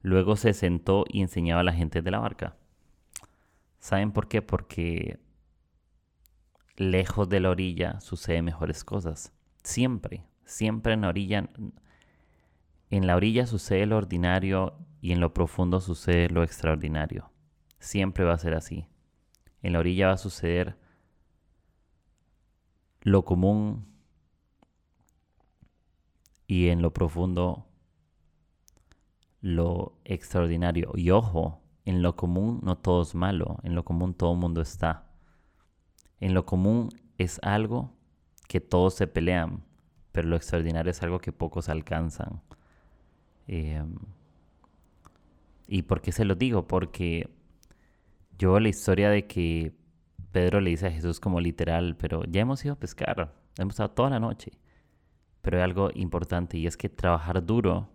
Luego 0.00 0.36
se 0.36 0.54
sentó 0.54 1.04
y 1.06 1.20
enseñaba 1.20 1.60
a 1.60 1.64
la 1.64 1.74
gente 1.74 2.00
de 2.00 2.10
la 2.10 2.20
barca. 2.20 2.56
¿Saben 3.80 4.12
por 4.12 4.26
qué? 4.26 4.40
Porque 4.40 5.18
lejos 6.78 7.28
de 7.28 7.40
la 7.40 7.50
orilla 7.50 8.00
suceden 8.00 8.46
mejores 8.46 8.84
cosas. 8.84 9.34
Siempre, 9.62 10.24
siempre 10.46 10.94
en 10.94 11.02
la 11.02 11.08
orilla 11.08 11.46
en 12.90 13.06
la 13.06 13.16
orilla 13.16 13.46
sucede 13.46 13.86
lo 13.86 13.96
ordinario 13.96 14.74
y 15.00 15.12
en 15.12 15.20
lo 15.20 15.34
profundo 15.34 15.80
sucede 15.80 16.28
lo 16.28 16.42
extraordinario. 16.42 17.30
Siempre 17.78 18.24
va 18.24 18.34
a 18.34 18.38
ser 18.38 18.54
así. 18.54 18.86
En 19.62 19.72
la 19.72 19.80
orilla 19.80 20.08
va 20.08 20.12
a 20.14 20.18
suceder 20.18 20.78
lo 23.02 23.24
común 23.24 23.86
y 26.46 26.68
en 26.68 26.82
lo 26.82 26.92
profundo 26.92 27.66
lo 29.40 29.98
extraordinario. 30.04 30.92
Y 30.94 31.10
ojo, 31.10 31.62
en 31.84 32.02
lo 32.02 32.16
común 32.16 32.60
no 32.62 32.78
todo 32.78 33.02
es 33.02 33.14
malo, 33.14 33.58
en 33.62 33.74
lo 33.74 33.84
común 33.84 34.14
todo 34.14 34.32
el 34.32 34.38
mundo 34.38 34.60
está. 34.60 35.10
En 36.20 36.34
lo 36.34 36.46
común 36.46 36.88
es 37.18 37.38
algo 37.42 37.94
que 38.48 38.60
todos 38.60 38.94
se 38.94 39.06
pelean, 39.06 39.64
pero 40.10 40.28
lo 40.28 40.36
extraordinario 40.36 40.90
es 40.90 41.02
algo 41.02 41.20
que 41.20 41.32
pocos 41.32 41.68
alcanzan. 41.68 42.42
Em, 43.48 43.96
¿Y 45.66 45.82
por 45.82 46.00
qué 46.00 46.12
se 46.12 46.24
lo 46.24 46.34
digo? 46.34 46.66
Porque 46.66 47.28
yo 48.38 48.60
la 48.60 48.68
historia 48.68 49.10
de 49.10 49.26
que 49.26 49.74
Pedro 50.32 50.60
le 50.60 50.70
dice 50.70 50.86
a 50.86 50.90
Jesús 50.92 51.18
como 51.18 51.40
literal, 51.40 51.96
pero 51.96 52.24
ya 52.24 52.42
hemos 52.42 52.64
ido 52.64 52.74
a 52.74 52.78
pescar, 52.78 53.34
hemos 53.58 53.74
estado 53.74 53.90
toda 53.90 54.10
la 54.10 54.20
noche. 54.20 54.52
Pero 55.42 55.58
hay 55.58 55.64
algo 55.64 55.90
importante 55.94 56.56
y 56.56 56.66
es 56.66 56.76
que 56.76 56.88
trabajar 56.88 57.44
duro 57.44 57.90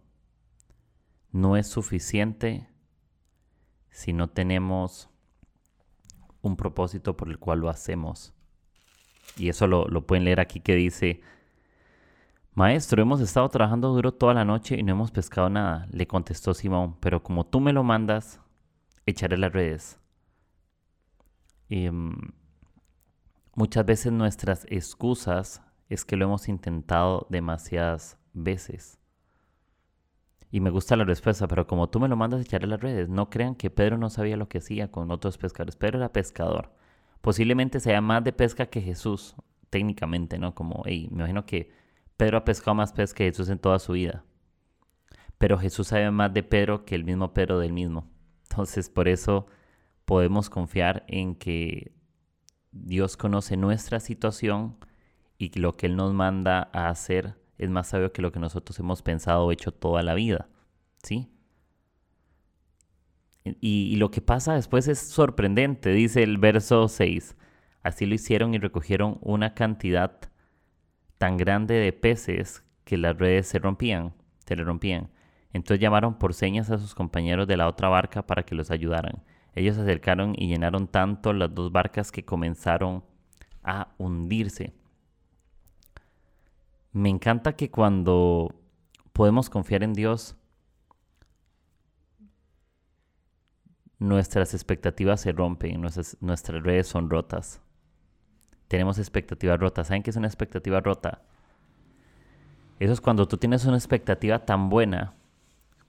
no 1.32 1.58
es 1.58 1.68
suficiente 1.68 2.68
si 3.90 4.14
no 4.14 4.30
tenemos 4.30 5.10
un 6.42 6.56
propósito 6.58 7.16
por 7.16 7.30
el 7.30 7.40
cual 7.40 7.60
lo 7.60 7.70
hacemos. 7.70 8.34
Y 9.38 9.50
eso 9.50 9.68
lo, 9.68 9.88
lo 9.88 10.06
pueden 10.06 10.26
leer 10.26 10.40
aquí 10.40 10.60
que 10.60 10.76
dice, 10.76 11.22
Maestro, 12.56 13.02
hemos 13.02 13.20
estado 13.20 13.50
trabajando 13.50 13.90
duro 13.90 14.14
toda 14.14 14.36
la 14.36 14.46
noche 14.46 14.78
y 14.78 14.84
no 14.84 14.92
hemos 14.92 15.10
pescado 15.10 15.50
nada, 15.50 15.88
le 15.92 16.06
contestó 16.06 16.54
Simón, 16.54 16.98
pero 17.00 17.24
como 17.24 17.48
tú 17.48 17.60
me 17.60 17.74
lo 17.74 17.84
mandas, 17.84 18.40
echaré 19.08 19.38
las 19.38 19.52
redes. 19.52 20.00
Em, 21.70 22.14
muchas 23.56 23.84
veces 23.84 24.12
nuestras 24.12 24.68
excusas 24.70 25.64
es 25.90 26.06
que 26.06 26.16
lo 26.16 26.26
hemos 26.26 26.48
intentado 26.48 27.26
demasiadas 27.32 28.20
veces. 28.34 29.00
Y 30.52 30.60
me 30.60 30.70
gusta 30.70 30.96
la 30.96 31.06
respuesta, 31.06 31.48
pero 31.48 31.66
como 31.66 31.90
tú 31.90 32.00
me 32.00 32.08
lo 32.08 32.16
mandas, 32.16 32.42
echaré 32.42 32.68
las 32.68 32.80
redes. 32.80 33.10
No 33.10 33.32
crean 33.32 33.56
que 33.56 33.72
Pedro 33.72 33.98
no 33.98 34.12
sabía 34.12 34.38
lo 34.38 34.48
que 34.48 34.60
hacía 34.60 34.92
con 34.92 35.10
otros 35.10 35.40
pescadores. 35.40 35.76
Pedro 35.76 35.98
era 35.98 36.14
pescador. 36.14 36.72
Posiblemente 37.22 37.80
sea 37.80 38.02
más 38.02 38.24
de 38.24 38.34
pesca 38.34 38.68
que 38.68 38.80
Jesús, 38.80 39.36
técnicamente, 39.72 40.38
¿no? 40.38 40.54
Como, 40.54 40.84
hey, 40.86 41.10
me 41.12 41.22
imagino 41.22 41.48
que 41.48 41.72
Pedro 42.24 42.38
ha 42.38 42.46
pescado 42.46 42.74
más 42.74 42.94
pez 42.94 43.14
que 43.14 43.26
Jesús 43.26 43.50
en 43.50 43.60
toda 43.60 43.80
su 43.80 43.92
vida. 43.92 44.24
Pero 45.38 45.58
Jesús 45.58 45.88
sabe 45.90 46.10
más 46.10 46.34
de 46.34 46.42
Pedro 46.42 46.86
que 46.86 46.96
el 46.96 47.04
mismo 47.04 47.34
Pedro 47.34 47.60
del 47.60 47.74
mismo. 47.74 48.10
Entonces, 48.50 48.90
por 48.90 49.10
eso 49.10 49.48
podemos 50.06 50.50
confiar 50.50 51.04
en 51.10 51.36
que 51.36 51.92
Dios 52.72 53.18
conoce 53.18 53.58
nuestra 53.58 54.00
situación 54.00 54.78
y 55.38 55.60
lo 55.60 55.76
que 55.76 55.88
Él 55.88 55.98
nos 55.98 56.14
manda 56.14 56.70
a 56.72 56.88
hacer 56.88 57.36
es 57.58 57.70
más 57.70 57.90
sabio 57.90 58.14
que 58.14 58.22
lo 58.22 58.32
que 58.32 58.40
nosotros 58.40 58.80
hemos 58.80 59.02
pensado 59.02 59.44
o 59.44 59.52
hecho 59.52 59.74
toda 59.74 60.02
la 60.02 60.14
vida. 60.14 60.48
¿Sí? 61.04 61.30
Y, 63.44 63.58
y, 63.60 63.98
lo 63.98 64.12
que 64.12 64.22
pasa 64.22 64.54
después 64.54 64.88
es 64.88 65.00
sorprendente, 65.00 65.90
dice 65.90 66.24
el 66.24 66.38
verso 66.38 66.88
6. 66.88 67.36
Así 67.82 68.06
lo 68.06 68.16
hicieron 68.16 68.54
y 68.54 68.60
recogieron 68.60 69.18
una 69.20 69.54
cantidad 69.56 70.32
tan 71.24 71.38
grande 71.38 71.76
de 71.76 71.94
peces 71.94 72.66
que 72.84 72.98
las 72.98 73.18
redes 73.18 73.48
se 73.48 73.58
rompían, 73.58 74.14
se 74.46 74.58
le 74.58 74.66
rompían. 74.66 75.10
Entonces 75.54 75.80
llamaron 75.80 76.20
por 76.20 76.34
señas 76.34 76.70
a 76.70 76.78
sus 76.78 76.94
compañeros 76.94 77.48
de 77.48 77.56
la 77.56 77.70
otra 77.70 77.88
barca 77.88 78.28
para 78.28 78.44
que 78.44 78.56
los 78.56 78.72
ayudaran. 78.72 79.24
Ellos 79.56 79.78
se 79.78 79.84
acercaron 79.84 80.36
y 80.38 80.50
llenaron 80.50 80.86
tanto 80.86 81.32
las 81.32 81.56
dos 81.56 81.72
barcas 81.72 82.12
que 82.12 82.26
comenzaron 82.26 83.06
a 83.64 83.94
hundirse. 83.98 84.74
Me 86.92 87.08
encanta 87.08 87.56
que 87.56 87.72
cuando 87.72 88.54
podemos 89.14 89.50
confiar 89.50 89.82
en 89.84 89.94
Dios, 89.94 90.36
nuestras 93.98 94.54
expectativas 94.54 95.22
se 95.22 95.32
rompen, 95.32 95.80
nuestras, 95.80 96.18
nuestras 96.20 96.62
redes 96.62 96.88
son 96.88 97.10
rotas 97.10 97.62
tenemos 98.74 98.98
expectativas 98.98 99.60
rotas. 99.60 99.86
¿Saben 99.86 100.02
qué 100.02 100.10
es 100.10 100.16
una 100.16 100.26
expectativa 100.26 100.80
rota? 100.80 101.22
Eso 102.80 102.92
es 102.92 103.02
cuando 103.02 103.28
tú 103.28 103.38
tienes 103.38 103.66
una 103.66 103.78
expectativa 103.78 104.48
tan 104.48 104.72
buena, 104.72 105.14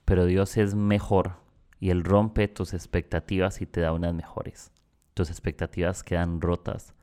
pero 0.05 0.27
Dios 0.27 0.55
es 0.57 0.75
mejor 0.75 1.31
y 1.79 1.89
Él 1.89 2.03
rompe 2.03 2.47
tus 2.47 2.75
expectativas 2.75 3.59
y 3.61 3.65
te 3.65 3.81
da 3.81 3.91
unas 3.91 4.13
mejores. 4.13 4.71
Tus 5.15 5.31
expectativas 5.31 6.03
quedan 6.03 6.41
rotas. 6.41 6.93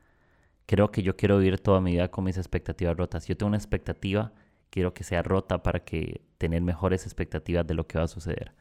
Creo 0.67 0.89
que 0.89 1.03
yo 1.03 1.17
quiero 1.17 1.37
vivir 1.39 1.59
toda 1.59 1.81
mi 1.81 1.91
vida 1.91 2.07
con 2.07 2.23
mis 2.23 2.37
expectativas 2.37 2.95
rotas. 2.95 3.27
Yo 3.27 3.35
tengo 3.35 3.49
una 3.49 3.57
expectativa, 3.57 4.31
quiero 4.69 4.93
que 4.93 5.03
sea 5.03 5.21
rota 5.21 5.63
para 5.63 5.81
que 5.81 6.21
tener 6.37 6.61
mejores 6.61 7.03
expectativas 7.03 7.67
de 7.67 7.73
lo 7.73 7.87
que 7.87 7.97
va 7.97 8.05
a 8.05 8.07
suceder. 8.07 8.53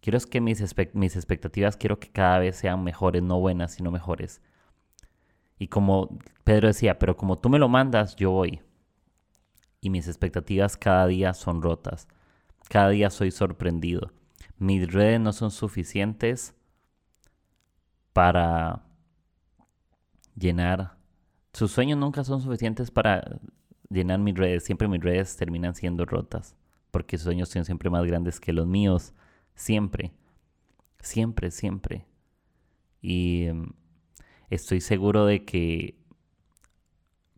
Quiero 0.00 0.18
que 0.28 0.40
mis, 0.40 0.74
mis 0.92 1.14
expectativas, 1.14 1.76
quiero 1.76 2.00
que 2.00 2.10
cada 2.10 2.40
vez 2.40 2.56
sean 2.56 2.82
mejores, 2.82 3.22
no 3.22 3.38
buenas, 3.38 3.74
sino 3.74 3.92
mejores. 3.92 4.40
Y 5.58 5.68
como 5.68 6.18
Pedro 6.44 6.68
decía, 6.68 6.98
pero 6.98 7.16
como 7.16 7.36
tú 7.38 7.48
me 7.48 7.58
lo 7.58 7.68
mandas, 7.68 8.16
yo 8.16 8.30
voy. 8.30 8.60
Y 9.80 9.90
mis 9.90 10.08
expectativas 10.08 10.76
cada 10.76 11.06
día 11.06 11.34
son 11.34 11.62
rotas. 11.62 12.08
Cada 12.68 12.90
día 12.90 13.10
soy 13.10 13.30
sorprendido. 13.30 14.12
Mis 14.58 14.92
redes 14.92 15.20
no 15.20 15.32
son 15.32 15.50
suficientes 15.50 16.54
para 18.12 18.84
llenar. 20.34 20.96
Sus 21.52 21.72
sueños 21.72 21.98
nunca 21.98 22.24
son 22.24 22.40
suficientes 22.40 22.90
para 22.90 23.40
llenar 23.88 24.18
mis 24.18 24.34
redes. 24.34 24.64
Siempre 24.64 24.88
mis 24.88 25.02
redes 25.02 25.36
terminan 25.36 25.74
siendo 25.74 26.04
rotas. 26.04 26.56
Porque 26.90 27.18
sus 27.18 27.24
sueños 27.24 27.48
son 27.48 27.64
siempre 27.64 27.90
más 27.90 28.04
grandes 28.04 28.40
que 28.40 28.52
los 28.52 28.66
míos. 28.66 29.14
Siempre. 29.54 30.12
Siempre, 31.00 31.50
siempre. 31.50 32.06
Y 33.00 33.44
em, 33.46 33.72
estoy 34.50 34.80
seguro 34.80 35.26
de 35.26 35.44
que 35.44 35.98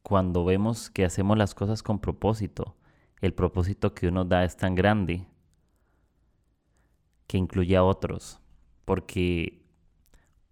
cuando 0.02 0.44
vemos 0.44 0.90
que 0.90 1.04
hacemos 1.04 1.36
las 1.36 1.54
cosas 1.54 1.82
con 1.82 2.00
propósito, 2.00 2.76
el 3.20 3.34
propósito 3.34 3.94
que 3.94 4.08
uno 4.08 4.24
da 4.24 4.44
es 4.44 4.56
tan 4.56 4.74
grande 4.74 5.26
que 7.26 7.38
incluye 7.38 7.76
a 7.76 7.84
otros. 7.84 8.40
Porque 8.84 9.62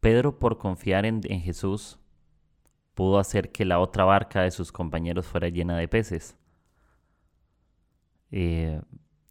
Pedro, 0.01 0.39
por 0.39 0.59
confiar 0.59 1.07
en, 1.07 1.23
Jesús, 1.23 1.99
pudo 2.95 3.19
hacer 3.19 3.51
que 3.51 3.65
la 3.65 3.81
otra 3.81 4.05
barca 4.05 4.43
de 4.43 4.51
sus 4.51 4.71
compañeros 4.71 5.27
fuera 5.27 5.49
llena 5.49 5.77
de 5.77 5.89
peces. 5.89 6.37
Eh, 8.31 8.81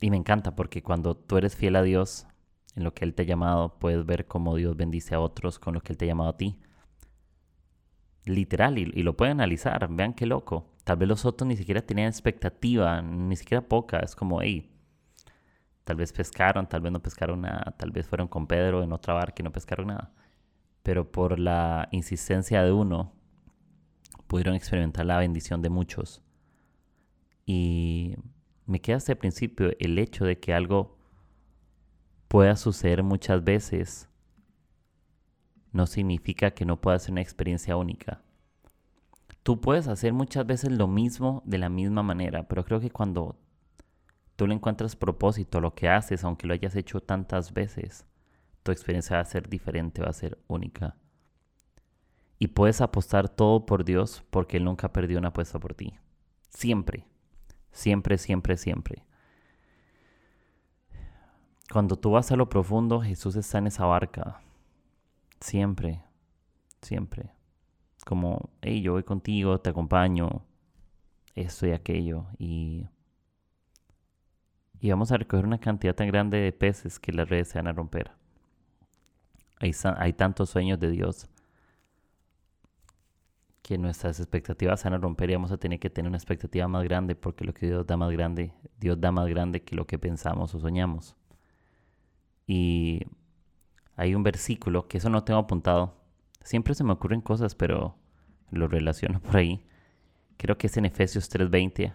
y 0.01 0.10
me 0.10 0.17
encanta 0.17 0.55
porque 0.55 0.84
cuando 0.84 1.15
tú 1.15 1.38
eres 1.38 1.55
fiel 1.55 1.75
a 1.75 1.84
Dios 1.84 2.27
en 2.75 2.84
lo 2.84 2.93
que 2.93 3.05
Él 3.05 3.13
te 3.13 3.22
ha 3.22 3.25
llamado, 3.25 3.79
puedes 3.79 4.05
ver 4.05 4.27
cómo 4.27 4.55
Dios 4.55 4.75
bendice 4.75 5.15
a 5.15 5.19
otros 5.19 5.60
con 5.60 5.74
lo 5.74 5.81
que 5.81 5.93
Él 5.93 5.98
te 5.98 6.05
ha 6.05 6.10
llamado 6.10 6.31
a 6.31 6.38
ti. 6.38 6.60
Literal, 8.27 8.77
y, 8.77 8.86
lo 9.03 9.15
pueden 9.15 9.39
analizar, 9.39 9.88
vean 9.89 10.13
qué 10.13 10.25
loco. 10.25 10.67
Tal 10.84 10.98
vez 10.98 11.10
los 11.10 11.25
otros 11.25 11.48
ni 11.48 11.57
siquiera 11.57 11.81
tenían 11.81 12.07
expectativa, 12.07 13.01
ni 13.01 13.36
siquiera 13.36 13.62
poca. 13.62 14.00
Es 14.00 14.15
como, 14.15 14.41
hey, 14.41 14.69
Tal 15.88 15.96
vez 15.96 16.12
pescaron, 16.12 16.67
tal 16.67 16.81
vez 16.81 16.91
no 16.91 17.01
pescaron 17.01 17.43
nada, 17.43 17.74
tal 17.77 17.91
vez 17.91 18.05
fueron 18.05 18.27
con 18.27 18.46
Pedro 18.46 18.84
en 18.84 18.91
otra 18.91 19.13
barca 19.13 19.36
y 19.39 19.43
no 19.43 19.53
pescaron 19.53 19.88
nada. 19.88 20.12
Pero 20.84 21.10
por 21.10 21.39
la 21.39 21.88
insistencia 21.91 22.62
de 22.62 22.74
uno, 22.74 23.13
pudieron 24.27 24.53
experimentar 24.53 25.05
la 25.05 25.17
bendición 25.17 25.62
de 25.62 25.69
muchos. 25.69 26.22
Y 27.46 28.17
me 28.65 28.81
queda 28.81 28.98
hasta 28.98 29.15
principio 29.15 29.72
el 29.79 29.98
hecho 29.98 30.25
de 30.25 30.38
que 30.38 30.53
algo 30.53 30.98
pueda 32.27 32.57
suceder 32.57 33.01
muchas 33.01 33.41
veces 33.46 34.07
no 35.71 35.88
significa 35.88 36.51
que 36.51 36.65
no 36.65 36.79
pueda 36.79 37.00
ser 37.00 37.12
una 37.12 37.21
experiencia 37.21 37.77
única. 37.77 38.21
Tú 39.43 39.62
puedes 39.62 39.88
hacer 39.88 40.13
muchas 40.13 40.45
veces 40.45 40.71
lo 40.71 40.88
mismo 40.88 41.41
de 41.45 41.57
la 41.57 41.69
misma 41.69 42.03
manera, 42.03 42.47
pero 42.47 42.65
creo 42.65 42.79
que 42.79 42.91
cuando 42.91 43.38
tú 44.36 44.45
le 44.47 44.53
encuentras 44.53 44.95
propósito 44.95 45.62
lo 45.62 45.74
que 45.74 45.89
haces, 45.89 46.24
aunque 46.24 46.47
lo 46.47 46.53
hayas 46.53 46.75
hecho 46.75 47.00
tantas 47.00 47.53
veces, 47.53 48.05
tu 48.63 48.71
experiencia 48.71 49.15
va 49.15 49.21
a 49.21 49.25
ser 49.25 49.47
diferente, 49.47 50.01
va 50.01 50.09
a 50.09 50.13
ser 50.13 50.38
única. 50.47 50.97
Y 52.39 52.47
puedes 52.47 52.81
apostar 52.81 53.29
todo 53.29 53.65
por 53.65 53.86
Dios 53.86 54.24
porque 54.29 54.57
Él 54.57 54.65
nunca 54.65 54.91
perdió 54.91 55.17
una 55.17 55.29
apuesta 55.29 55.59
por 55.59 55.74
ti. 55.74 55.97
Siempre, 56.50 57.05
siempre, 57.71 58.17
siempre, 58.17 58.57
siempre. 58.57 59.05
Cuando 61.71 61.95
tú 61.95 62.12
vas 62.12 62.31
a 62.31 62.36
lo 62.36 62.47
profundo, 62.47 63.01
Jesús 63.01 63.36
está 63.36 63.57
en 63.57 63.67
esa 63.67 63.86
barca. 63.86 64.41
Siempre, 65.39 66.03
siempre. 66.82 67.32
Como, 68.06 68.50
hey, 68.62 68.82
yo 68.82 68.94
voy 68.94 69.03
contigo, 69.03 69.60
te 69.60 69.70
acompaño, 69.70 70.46
esto 71.36 71.67
y 71.67 71.72
aquello. 71.72 72.27
Y 72.38 72.88
y 74.79 74.89
vamos 74.89 75.12
a 75.12 75.17
recoger 75.17 75.46
una 75.46 75.60
cantidad 75.60 75.96
tan 75.96 76.08
grande 76.08 76.38
de 76.38 76.51
peces 76.51 77.00
que 77.00 77.12
las 77.12 77.27
redes 77.27 77.50
se 77.50 77.58
van 77.58 77.67
a 77.67 77.74
romper. 77.74 78.12
Hay, 79.60 79.72
hay 79.98 80.13
tantos 80.13 80.51
sueños 80.51 80.79
de 80.79 80.91
Dios 80.91 81.27
que 83.63 83.77
nuestras 83.77 84.20
expectativas 84.20 84.79
se 84.79 84.88
van 84.88 84.94
a 84.94 85.01
romper 85.01 85.29
y 85.29 85.34
vamos 85.34 85.51
a 85.51 85.58
tener 85.58 85.79
que 85.79 85.89
tener 85.89 86.08
una 86.08 86.17
expectativa 86.17 86.67
más 86.67 86.84
grande 86.84 87.15
porque 87.15 87.43
lo 87.43 87.54
que 87.54 87.65
Dios 87.65 87.86
da 87.86 87.97
más 87.97 88.12
grande, 88.12 88.54
Dios 88.80 89.02
da 89.02 89.12
más 89.12 89.28
grande 89.28 89.63
que 89.63 89.76
lo 89.76 89.86
que 89.88 89.97
pensamos 89.97 90.54
o 90.54 90.60
soñamos. 90.60 91.15
Y 92.45 93.02
hay 93.97 94.15
un 94.15 94.23
versículo 94.23 94.88
que 94.88 94.99
eso 94.99 95.10
no 95.10 95.25
tengo 95.25 95.41
apuntado. 95.41 95.97
Siempre 96.41 96.73
se 96.75 96.86
me 96.86 96.93
ocurren 96.93 97.19
cosas, 97.19 97.55
pero 97.55 97.97
lo 98.51 98.69
relaciono 98.69 99.19
por 99.21 99.36
ahí. 99.36 99.65
Creo 100.38 100.57
que 100.57 100.67
es 100.67 100.77
en 100.77 100.86
Efesios 100.86 101.29
3:20 101.29 101.93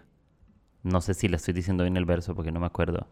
no 0.83 0.99
sé 0.99 1.13
si 1.13 1.29
le 1.29 1.37
estoy 1.37 1.53
diciendo 1.53 1.85
bien 1.85 1.95
el 1.97 2.05
verso 2.05 2.35
porque 2.35 2.51
no 2.51 2.59
me 2.59 2.65
acuerdo. 2.65 3.07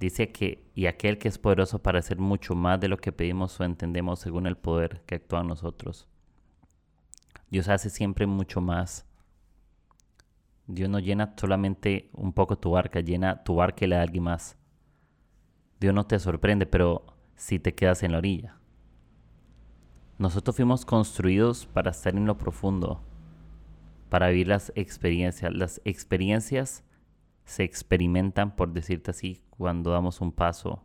Dice 0.00 0.30
que, 0.30 0.68
y 0.74 0.86
aquel 0.86 1.18
que 1.18 1.28
es 1.28 1.38
poderoso 1.38 1.80
para 1.80 2.00
hacer 2.00 2.18
mucho 2.18 2.54
más 2.54 2.80
de 2.80 2.88
lo 2.88 2.98
que 2.98 3.12
pedimos 3.12 3.58
o 3.58 3.64
entendemos 3.64 4.20
según 4.20 4.46
el 4.46 4.56
poder 4.56 5.02
que 5.06 5.16
actúa 5.16 5.40
en 5.40 5.48
nosotros. 5.48 6.08
Dios 7.50 7.68
hace 7.68 7.88
siempre 7.88 8.26
mucho 8.26 8.60
más. 8.60 9.06
Dios 10.66 10.90
no 10.90 10.98
llena 10.98 11.34
solamente 11.36 12.10
un 12.12 12.32
poco 12.32 12.58
tu 12.58 12.72
barca, 12.72 13.00
llena 13.00 13.42
tu 13.42 13.54
barca 13.54 13.84
y 13.84 13.88
le 13.88 13.94
da 13.94 14.02
a 14.02 14.04
alguien 14.04 14.24
más. 14.24 14.56
Dios 15.80 15.94
no 15.94 16.04
te 16.04 16.18
sorprende, 16.18 16.66
pero 16.66 17.06
si 17.38 17.58
te 17.58 17.74
quedas 17.74 18.02
en 18.02 18.12
la 18.12 18.18
orilla. 18.18 18.56
Nosotros 20.18 20.56
fuimos 20.56 20.84
construidos 20.84 21.66
para 21.66 21.92
estar 21.92 22.14
en 22.16 22.26
lo 22.26 22.36
profundo, 22.36 23.00
para 24.10 24.28
vivir 24.28 24.48
las 24.48 24.72
experiencias. 24.74 25.54
Las 25.54 25.80
experiencias 25.84 26.84
se 27.44 27.62
experimentan, 27.62 28.56
por 28.56 28.72
decirte 28.72 29.12
así, 29.12 29.44
cuando 29.50 29.92
damos 29.92 30.20
un 30.20 30.32
paso 30.32 30.84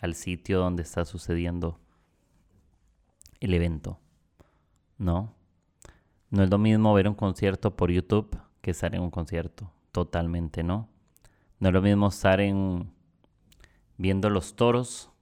al 0.00 0.14
sitio 0.14 0.58
donde 0.58 0.82
está 0.82 1.04
sucediendo 1.04 1.78
el 3.40 3.52
evento. 3.52 4.00
¿No? 4.96 5.34
No 6.30 6.42
es 6.42 6.50
lo 6.50 6.58
mismo 6.58 6.94
ver 6.94 7.08
un 7.08 7.14
concierto 7.14 7.76
por 7.76 7.90
YouTube 7.90 8.38
que 8.62 8.70
estar 8.70 8.94
en 8.94 9.02
un 9.02 9.10
concierto. 9.10 9.70
Totalmente, 9.92 10.62
¿no? 10.62 10.88
No 11.60 11.68
es 11.68 11.74
lo 11.74 11.82
mismo 11.82 12.08
estar 12.08 12.40
en 12.40 12.90
viendo 13.98 14.30
los 14.30 14.56
toros 14.56 15.13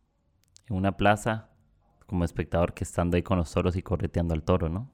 en 0.68 0.77
una 0.77 0.96
plaza 0.96 1.48
como 2.07 2.25
espectador 2.25 2.75
que 2.75 2.85
estando 2.85 3.16
ahí 3.16 3.22
con 3.22 3.38
los 3.38 3.53
toros 3.53 3.77
y 3.77 3.83
correteando 3.83 4.35
al 4.35 4.42
toro, 4.42 4.68
¿no? 4.68 4.90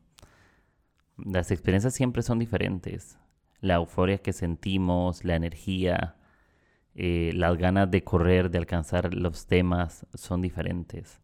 Las 1.16 1.50
experiencias 1.50 1.94
siempre 1.94 2.22
son 2.22 2.38
diferentes 2.38 3.18
la 3.60 3.74
euforia 3.74 4.18
que 4.18 4.32
sentimos, 4.32 5.24
la 5.24 5.36
energía, 5.36 6.16
eh, 6.94 7.32
las 7.34 7.56
ganas 7.56 7.90
de 7.90 8.04
correr, 8.04 8.50
de 8.50 8.58
alcanzar 8.58 9.14
los 9.14 9.46
temas, 9.46 10.06
son 10.14 10.42
diferentes. 10.42 11.20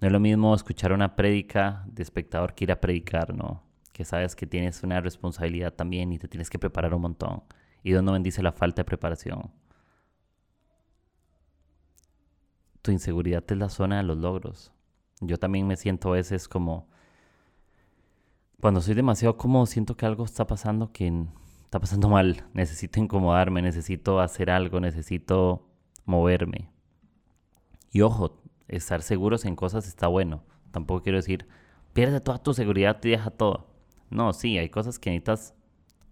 No 0.00 0.06
es 0.06 0.12
lo 0.12 0.20
mismo 0.20 0.54
escuchar 0.54 0.92
una 0.92 1.16
prédica 1.16 1.84
de 1.86 2.02
espectador 2.02 2.54
que 2.54 2.64
ir 2.64 2.72
a 2.72 2.80
predicar, 2.80 3.34
¿no? 3.34 3.64
Que 3.92 4.04
sabes 4.04 4.36
que 4.36 4.46
tienes 4.46 4.82
una 4.82 5.00
responsabilidad 5.00 5.74
también 5.74 6.12
y 6.12 6.18
te 6.18 6.28
tienes 6.28 6.50
que 6.50 6.58
preparar 6.58 6.94
un 6.94 7.02
montón. 7.02 7.42
Y 7.82 7.90
Dios 7.90 8.02
no 8.02 8.12
bendice 8.12 8.42
la 8.42 8.52
falta 8.52 8.82
de 8.82 8.86
preparación. 8.86 9.50
Tu 12.88 12.92
inseguridad 12.92 13.44
es 13.46 13.58
la 13.58 13.68
zona 13.68 13.98
de 13.98 14.02
los 14.02 14.16
logros. 14.16 14.72
Yo 15.20 15.36
también 15.36 15.66
me 15.66 15.76
siento 15.76 16.08
a 16.08 16.12
veces 16.12 16.48
como 16.48 16.88
cuando 18.62 18.80
soy 18.80 18.94
demasiado 18.94 19.36
cómodo, 19.36 19.66
siento 19.66 19.94
que 19.94 20.06
algo 20.06 20.24
está 20.24 20.46
pasando 20.46 20.90
que 20.90 21.26
está 21.66 21.80
pasando 21.80 22.08
mal. 22.08 22.46
Necesito 22.54 22.98
incomodarme, 22.98 23.60
necesito 23.60 24.20
hacer 24.20 24.48
algo, 24.48 24.80
necesito 24.80 25.68
moverme. 26.06 26.70
Y 27.92 28.00
ojo, 28.00 28.40
estar 28.68 29.02
seguros 29.02 29.44
en 29.44 29.54
cosas 29.54 29.86
está 29.86 30.06
bueno. 30.06 30.42
Tampoco 30.70 31.02
quiero 31.02 31.18
decir, 31.18 31.46
pierde 31.92 32.22
toda 32.22 32.42
tu 32.42 32.54
seguridad 32.54 32.98
y 33.04 33.10
deja 33.10 33.30
todo. 33.30 33.68
No, 34.08 34.32
sí, 34.32 34.56
hay 34.56 34.70
cosas 34.70 34.98
que 34.98 35.10
necesitas 35.10 35.54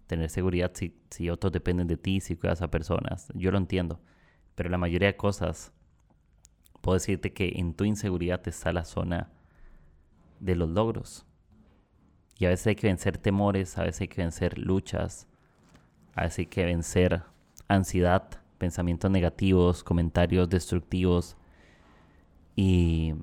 tener 0.05 0.29
seguridad 0.29 0.73
si, 0.75 0.95
si 1.09 1.31
otros 1.31 1.51
dependen 1.51 1.87
de 1.87 1.97
ti, 1.97 2.21
si 2.21 2.35
cuidas 2.35 2.61
a 2.61 2.69
personas. 2.69 3.31
Yo 3.33 3.49
lo 3.49 3.57
entiendo. 3.57 3.99
Pero 4.53 4.69
la 4.69 4.77
mayoría 4.77 5.07
de 5.07 5.17
cosas, 5.17 5.73
puedo 6.87 6.95
decirte 6.95 7.33
que 7.33 7.51
en 7.57 7.73
tu 7.73 7.83
inseguridad 7.83 8.47
está 8.47 8.71
la 8.71 8.85
zona 8.85 9.29
de 10.39 10.55
los 10.55 10.69
logros. 10.69 11.25
Y 12.39 12.45
a 12.45 12.49
veces 12.49 12.67
hay 12.67 12.75
que 12.75 12.87
vencer 12.87 13.17
temores, 13.17 13.77
a 13.77 13.83
veces 13.83 13.99
hay 13.99 14.07
que 14.07 14.21
vencer 14.21 14.57
luchas, 14.57 15.27
a 16.15 16.21
veces 16.21 16.39
hay 16.39 16.45
que 16.45 16.63
vencer 16.63 17.23
ansiedad, 17.67 18.29
pensamientos 18.57 19.11
negativos, 19.11 19.83
comentarios 19.83 20.47
destructivos 20.47 21.35
y, 22.55 23.15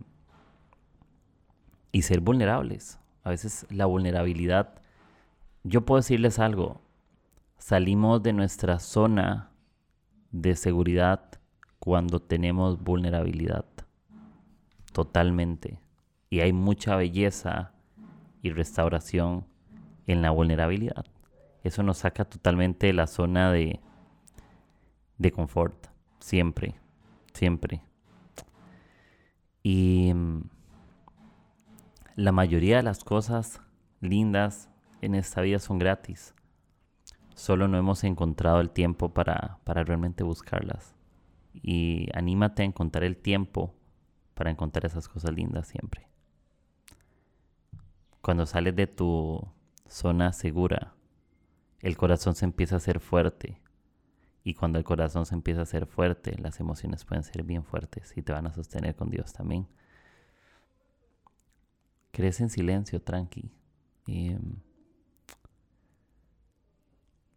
y 1.91 2.03
ser 2.03 2.21
vulnerables. 2.21 2.99
A 3.23 3.31
veces 3.31 3.67
la 3.71 3.87
vulnerabilidad, 3.87 4.75
yo 5.63 5.87
puedo 5.87 6.03
decirles 6.03 6.39
algo, 6.39 6.83
salimos 7.57 8.23
de 8.23 8.35
nuestra 8.35 8.79
zona 8.79 9.53
de 10.33 10.55
seguridad 10.55 11.34
cuando 11.85 12.19
tenemos 12.19 12.83
vulnerabilidad. 12.83 13.67
Totalmente. 14.93 15.79
Y 16.31 16.41
hay 16.41 16.55
mucha 16.55 16.97
belleza 16.97 17.73
y 18.41 18.51
restauración 18.51 19.45
en 20.07 20.23
la 20.23 20.31
vulnerabilidad. 20.31 21.05
Eso 21.63 21.83
nos 21.83 21.99
saca 21.99 22.25
totalmente 22.25 22.87
de 22.87 22.95
la 22.95 23.07
zona 23.07 23.53
de, 23.53 23.81
de 25.19 25.31
confort, 25.31 25.89
siempre, 26.21 26.75
siempre. 27.35 27.83
Y 29.63 30.11
mm, 30.15 30.41
la 32.17 32.33
mayoría 32.33 32.79
de 32.79 32.83
las 32.83 33.05
cosas 33.05 33.61
lindas 34.01 34.71
en 35.03 35.15
esta 35.15 35.43
vida 35.43 35.59
son 35.59 35.79
gratis. 35.79 36.35
Solo 37.35 37.69
no 37.69 37.77
hemos 37.77 38.05
encontrado 38.05 38.61
el 38.61 38.71
tiempo 38.71 39.13
para, 39.13 39.59
para 39.65 39.85
realmente 39.85 40.25
buscarlas. 40.25 40.95
Y 41.55 42.09
anímate 42.15 42.63
a 42.63 42.67
encontrar 42.67 43.05
el 43.05 43.17
tiempo 43.17 43.75
para 44.35 44.51
encontrar 44.51 44.87
esas 44.87 45.09
cosas 45.09 45.33
lindas 45.33 45.69
siempre. 45.69 46.09
Cuando 48.21 48.47
sales 48.47 48.75
de 48.75 48.87
tu 48.87 49.47
zona 49.87 50.33
segura, 50.33 50.95
el 51.81 51.97
corazón 51.97 52.35
se 52.35 52.45
empieza 52.45 52.77
a 52.77 52.79
hacer 52.79 52.99
fuerte. 53.01 53.61
Y 54.43 54.55
cuando 54.55 54.79
el 54.79 54.85
corazón 54.85 55.27
se 55.27 55.35
empieza 55.35 55.61
a 55.61 55.65
hacer 55.65 55.87
fuerte, 55.87 56.37
las 56.39 56.61
emociones 56.61 57.05
pueden 57.05 57.25
ser 57.25 57.43
bien 57.45 57.65
fuertes 57.65 58.17
y 58.17 58.23
te 58.23 58.33
van 58.33 58.47
a 58.47 58.53
sostener 58.53 58.97
con 58.97 59.11
Dios 59.11 59.33
también. 59.33 59.67
Crece 62.11 62.43
en 62.43 62.51
silencio, 62.51 63.01
tranqui. 63.01 63.51
Em, 64.07 64.57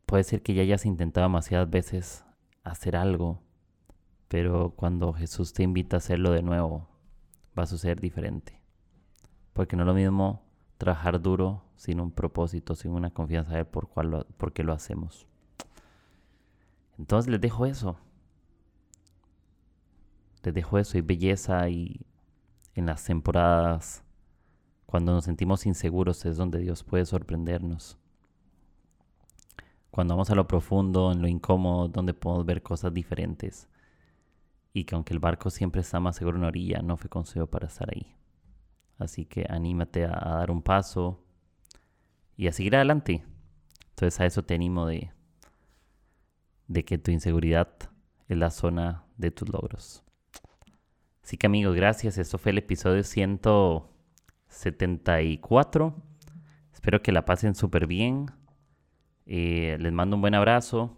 puede 0.05 0.23
ser 0.23 0.41
que 0.41 0.53
ya 0.53 0.61
hayas 0.61 0.85
intentado 0.85 1.27
demasiadas 1.27 1.69
veces 1.69 2.25
hacer 2.63 2.95
algo, 2.95 3.41
pero 4.27 4.71
cuando 4.75 5.13
Jesús 5.13 5.53
te 5.53 5.63
invita 5.63 5.97
a 5.97 5.99
hacerlo 5.99 6.31
de 6.31 6.41
nuevo, 6.41 6.87
va 7.57 7.63
a 7.63 7.67
suceder 7.67 7.99
diferente. 7.99 8.61
Porque 9.53 9.75
no 9.75 9.83
es 9.83 9.87
lo 9.87 9.93
mismo 9.93 10.43
trabajar 10.77 11.21
duro 11.21 11.63
sin 11.75 11.99
un 11.99 12.11
propósito, 12.11 12.75
sin 12.75 12.91
una 12.91 13.11
confianza 13.11 13.55
de 13.55 13.65
por, 13.65 13.87
cuál 13.87 14.25
por 14.37 14.53
qué 14.53 14.63
lo 14.63 14.73
hacemos. 14.73 15.27
Entonces 16.97 17.31
les 17.31 17.41
dejo 17.41 17.65
eso. 17.65 17.97
Les 20.43 20.53
dejo 20.53 20.77
eso 20.77 20.97
y 20.97 21.01
belleza 21.01 21.69
y 21.69 22.01
en 22.75 22.85
las 22.85 23.03
temporadas 23.03 24.03
cuando 24.87 25.11
nos 25.11 25.25
sentimos 25.25 25.65
inseguros 25.65 26.25
es 26.25 26.37
donde 26.37 26.59
Dios 26.59 26.83
puede 26.83 27.05
sorprendernos. 27.05 27.97
Cuando 29.91 30.13
vamos 30.13 30.29
a 30.29 30.35
lo 30.35 30.47
profundo, 30.47 31.11
en 31.11 31.21
lo 31.21 31.27
incómodo, 31.27 31.89
donde 31.89 32.13
podemos 32.13 32.45
ver 32.45 32.63
cosas 32.63 32.93
diferentes. 32.93 33.67
Y 34.77 34.83
que 34.83 34.93
aunque 34.93 35.11
el 35.11 35.19
barco 35.19 35.49
siempre 35.49 35.81
está 35.81 35.99
más 35.99 36.17
seguro 36.17 36.37
en 36.37 36.43
la 36.43 36.49
orilla, 36.49 36.83
no 36.83 36.97
fue 36.97 37.09
consejo 37.09 37.47
para 37.47 37.65
estar 37.65 37.89
ahí. 37.89 38.15
Así 38.99 39.25
que 39.25 39.47
anímate 39.49 40.05
a, 40.05 40.11
dar 40.11 40.51
un 40.51 40.61
paso 40.61 41.25
y 42.35 42.45
a 42.45 42.51
seguir 42.51 42.75
adelante. 42.75 43.25
Entonces 43.89 44.19
a 44.19 44.27
eso 44.27 44.43
te 44.43 44.53
animo 44.53 44.85
de, 44.85 45.09
de 46.67 46.85
que 46.85 46.99
tu 46.99 47.09
inseguridad 47.09 47.69
es 48.27 48.37
la 48.37 48.51
zona 48.51 49.03
de 49.17 49.31
tus 49.31 49.49
logros. 49.49 50.03
Así 51.23 51.37
que 51.37 51.47
amigos, 51.47 51.75
gracias. 51.75 52.19
Esto 52.19 52.37
fue 52.37 52.51
el 52.51 52.59
episodio 52.59 53.03
174. 53.03 55.95
Espero 56.71 57.01
que 57.01 57.11
la 57.11 57.25
pasen 57.25 57.55
súper 57.55 57.87
bien. 57.87 58.27
Eh, 59.25 59.75
les 59.79 59.91
mando 59.91 60.17
un 60.17 60.21
buen 60.21 60.35
abrazo. 60.35 60.95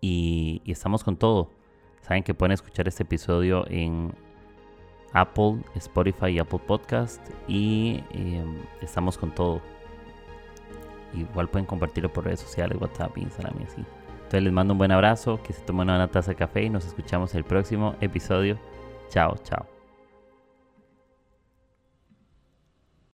Y, 0.00 0.62
estamos 0.66 1.02
con 1.02 1.16
todo. 1.16 1.63
Saben 2.06 2.22
que 2.22 2.34
pueden 2.34 2.52
escuchar 2.52 2.86
este 2.86 3.02
episodio 3.02 3.64
en 3.68 4.12
Apple, 5.14 5.62
Spotify 5.74 6.26
y 6.26 6.38
Apple 6.38 6.60
Podcast. 6.66 7.26
Y 7.48 8.02
em, 8.10 8.58
estamos 8.82 9.16
con 9.16 9.30
todo. 9.30 9.62
Igual 11.14 11.48
pueden 11.48 11.64
compartirlo 11.64 12.12
por 12.12 12.24
redes 12.24 12.40
sociales, 12.40 12.76
WhatsApp, 12.78 13.16
Instagram 13.16 13.54
y 13.60 13.64
así. 13.64 13.84
Entonces 14.16 14.42
les 14.42 14.52
mando 14.52 14.74
un 14.74 14.78
buen 14.78 14.92
abrazo, 14.92 15.40
que 15.42 15.54
se 15.54 15.62
tomen 15.62 15.88
una 15.88 16.08
taza 16.08 16.32
de 16.32 16.36
café 16.36 16.64
y 16.64 16.70
nos 16.70 16.84
escuchamos 16.84 17.34
el 17.34 17.44
próximo 17.44 17.94
episodio. 18.00 18.58
Chao, 19.08 19.36
chao. 19.42 19.73